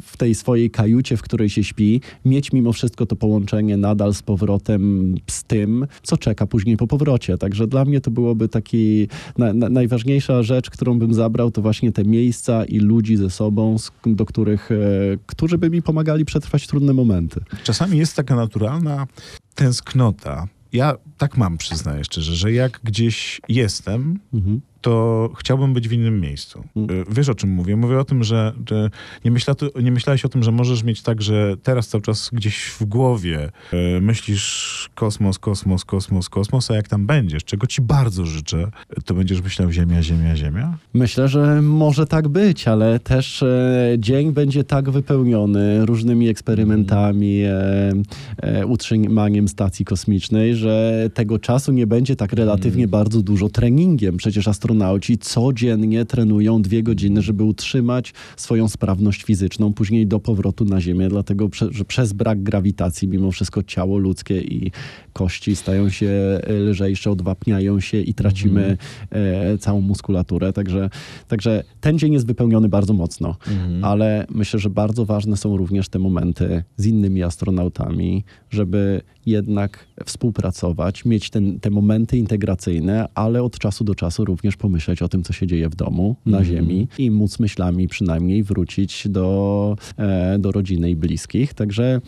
[0.00, 4.22] w, tej swojej kajucie, w której się śpi, mieć mimo wszystko to połączenie nadal z
[4.22, 7.38] powrotem z tym, co czeka później po powrocie.
[7.38, 9.08] Także dla mnie to byłoby taki
[9.38, 13.76] na, na, najważniejsza rzecz, którą bym zabrał, to właśnie te miejsca i ludzi ze sobą,
[14.06, 17.40] do których, y, którzy by mi pomagali przetrwać trudne momenty.
[17.64, 19.06] Czasami jest taka naturalna
[19.54, 20.48] tęsknota.
[20.72, 26.20] Ja tak mam, przyznaję szczerze, że jak gdzieś jestem, mhm to chciałbym być w innym
[26.20, 26.64] miejscu.
[26.76, 26.90] Mm.
[26.90, 27.76] Y, wiesz o czym mówię?
[27.76, 28.90] Mówię o tym, że, że
[29.24, 32.64] nie, myśla, nie myślałeś o tym, że możesz mieć tak, że teraz cały czas gdzieś
[32.64, 33.50] w głowie
[33.96, 38.70] y, myślisz kosmos, kosmos, kosmos, kosmos, a jak tam będziesz, czego ci bardzo życzę,
[39.04, 40.78] to będziesz myślał ziemia, ziemia, ziemia?
[40.94, 47.92] Myślę, że może tak być, ale też e, dzień będzie tak wypełniony różnymi eksperymentami, e,
[48.36, 52.90] e, utrzymaniem stacji kosmicznej, że tego czasu nie będzie tak relatywnie mm.
[52.90, 54.16] bardzo dużo treningiem.
[54.16, 60.64] Przecież astronomia astronauci codziennie trenują dwie godziny, żeby utrzymać swoją sprawność fizyczną później do powrotu
[60.64, 64.72] na Ziemię, dlatego że przez brak grawitacji mimo wszystko ciało ludzkie i
[65.14, 66.08] kości stają się
[66.42, 68.76] e, lżejsze, odwapniają się i tracimy
[69.10, 69.58] mm.
[69.58, 70.52] całą muskulaturę.
[70.52, 70.90] Także,
[71.28, 73.84] także ten dzień jest wypełniony bardzo mocno, mm.
[73.84, 81.04] ale myślę, że bardzo ważne są również te momenty z innymi astronautami, żeby jednak współpracować,
[81.04, 85.32] mieć ten, te momenty integracyjne, ale od czasu do czasu również pomyśleć o tym, co
[85.32, 86.48] się dzieje w domu, na mm.
[86.48, 91.54] ziemi i móc myślami przynajmniej wrócić do, e, do rodziny i bliskich.
[91.54, 92.00] Także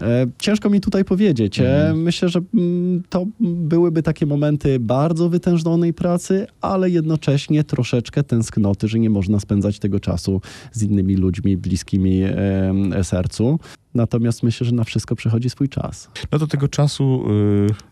[0.00, 1.60] e, ciężko mi tutaj powiedzieć.
[1.60, 2.02] Mm.
[2.02, 2.41] Myślę, że
[3.08, 9.78] to byłyby takie momenty bardzo wytężonej pracy, ale jednocześnie troszeczkę tęsknoty, że nie można spędzać
[9.78, 10.40] tego czasu
[10.72, 12.22] z innymi ludźmi bliskimi
[13.02, 13.58] sercu.
[13.94, 16.08] Natomiast myślę, że na wszystko przychodzi swój czas.
[16.32, 17.24] No to tego czasu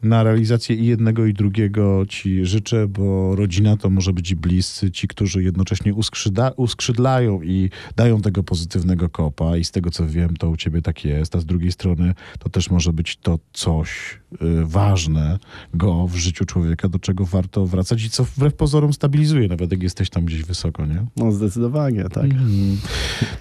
[0.03, 4.37] y, na realizację i jednego, i drugiego ci życzę, bo rodzina to może być i
[4.37, 9.57] bliscy, ci, którzy jednocześnie uskrzydla, uskrzydlają i dają tego pozytywnego kopa.
[9.57, 11.37] I z tego co wiem, to u ciebie tak jest.
[11.37, 15.39] A z drugiej strony to też może być to coś y, ważne
[15.75, 19.83] go w życiu człowieka, do czego warto wracać i co wbrew pozorom stabilizuje, nawet jak
[19.83, 21.07] jesteś tam gdzieś wysoko, nie?
[21.17, 22.25] No zdecydowanie, tak.
[22.25, 22.79] Mm.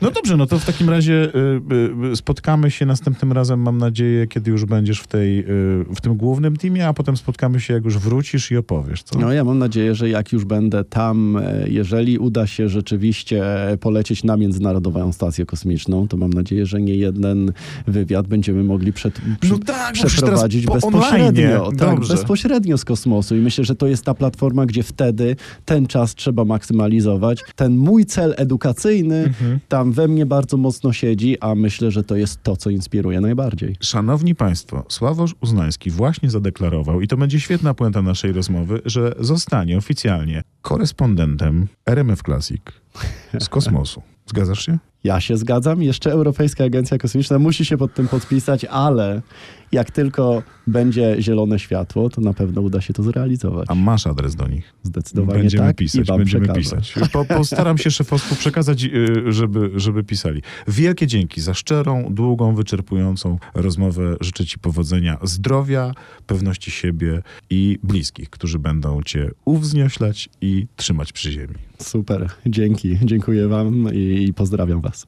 [0.02, 3.78] No dobrze, no to w takim razie y, y, spotkanie spotkamy się następnym razem, mam
[3.78, 5.46] nadzieję, kiedy już będziesz w, tej, y,
[5.96, 9.04] w tym głównym teamie, a potem spotkamy się, jak już wrócisz i opowiesz.
[9.04, 9.20] Co?
[9.20, 13.44] No ja mam nadzieję, że jak już będę tam, e, jeżeli uda się rzeczywiście
[13.80, 17.52] polecieć na Międzynarodową Stację Kosmiczną, to mam nadzieję, że nie jeden
[17.88, 21.72] wywiad będziemy mogli przed, No tak, bo przecież przeprowadzić bezpośrednio.
[21.78, 23.36] Tak, bezpośrednio z kosmosu.
[23.36, 25.36] I myślę, że to jest ta platforma, gdzie wtedy
[25.66, 27.44] ten czas trzeba maksymalizować.
[27.56, 29.60] Ten mój cel edukacyjny Mhm.
[29.68, 33.76] tam we mnie bardzo mocno siedzi, a myślę, że to jest to, co inspiruje najbardziej.
[33.82, 39.78] Szanowni Państwo, Sławosz Uznański właśnie zadeklarował, i to będzie świetna puenta naszej rozmowy, że zostanie
[39.78, 42.62] oficjalnie korespondentem RMF Classic
[43.40, 44.02] z kosmosu.
[44.26, 44.78] Zgadzasz się?
[45.04, 45.84] Ja się zgadzam.
[45.84, 49.22] Jeszcze Europejska Agencja Kosmiczna musi się pod tym podpisać, ale
[49.72, 53.66] jak tylko będzie zielone światło, to na pewno uda się to zrealizować.
[53.70, 54.74] A masz adres do nich?
[54.84, 55.76] Zdecydowanie Będziemy tak.
[55.76, 56.60] pisać, będziemy przekażę.
[56.60, 56.94] pisać.
[57.12, 60.42] Po, postaram się szefostwu przekazać, y, żeby, żeby pisali.
[60.68, 64.16] Wielkie dzięki za szczerą, długą, wyczerpującą rozmowę.
[64.22, 65.92] Życzę Ci powodzenia, zdrowia,
[66.28, 71.56] pewności siebie i bliskich, którzy będą Cię uwznioślać i trzymać przy ziemi.
[71.80, 72.30] Super.
[72.46, 72.98] Dzięki.
[73.04, 75.08] Dziękuję wam i pozdrawiam was.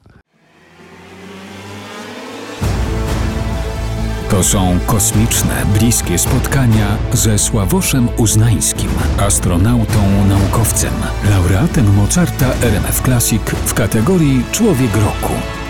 [4.32, 10.92] To są kosmiczne, bliskie spotkania ze Sławoszem Uznańskim, astronautą, naukowcem,
[11.30, 15.61] laureatem Mozarta RMF Classic w kategorii Człowiek Roku.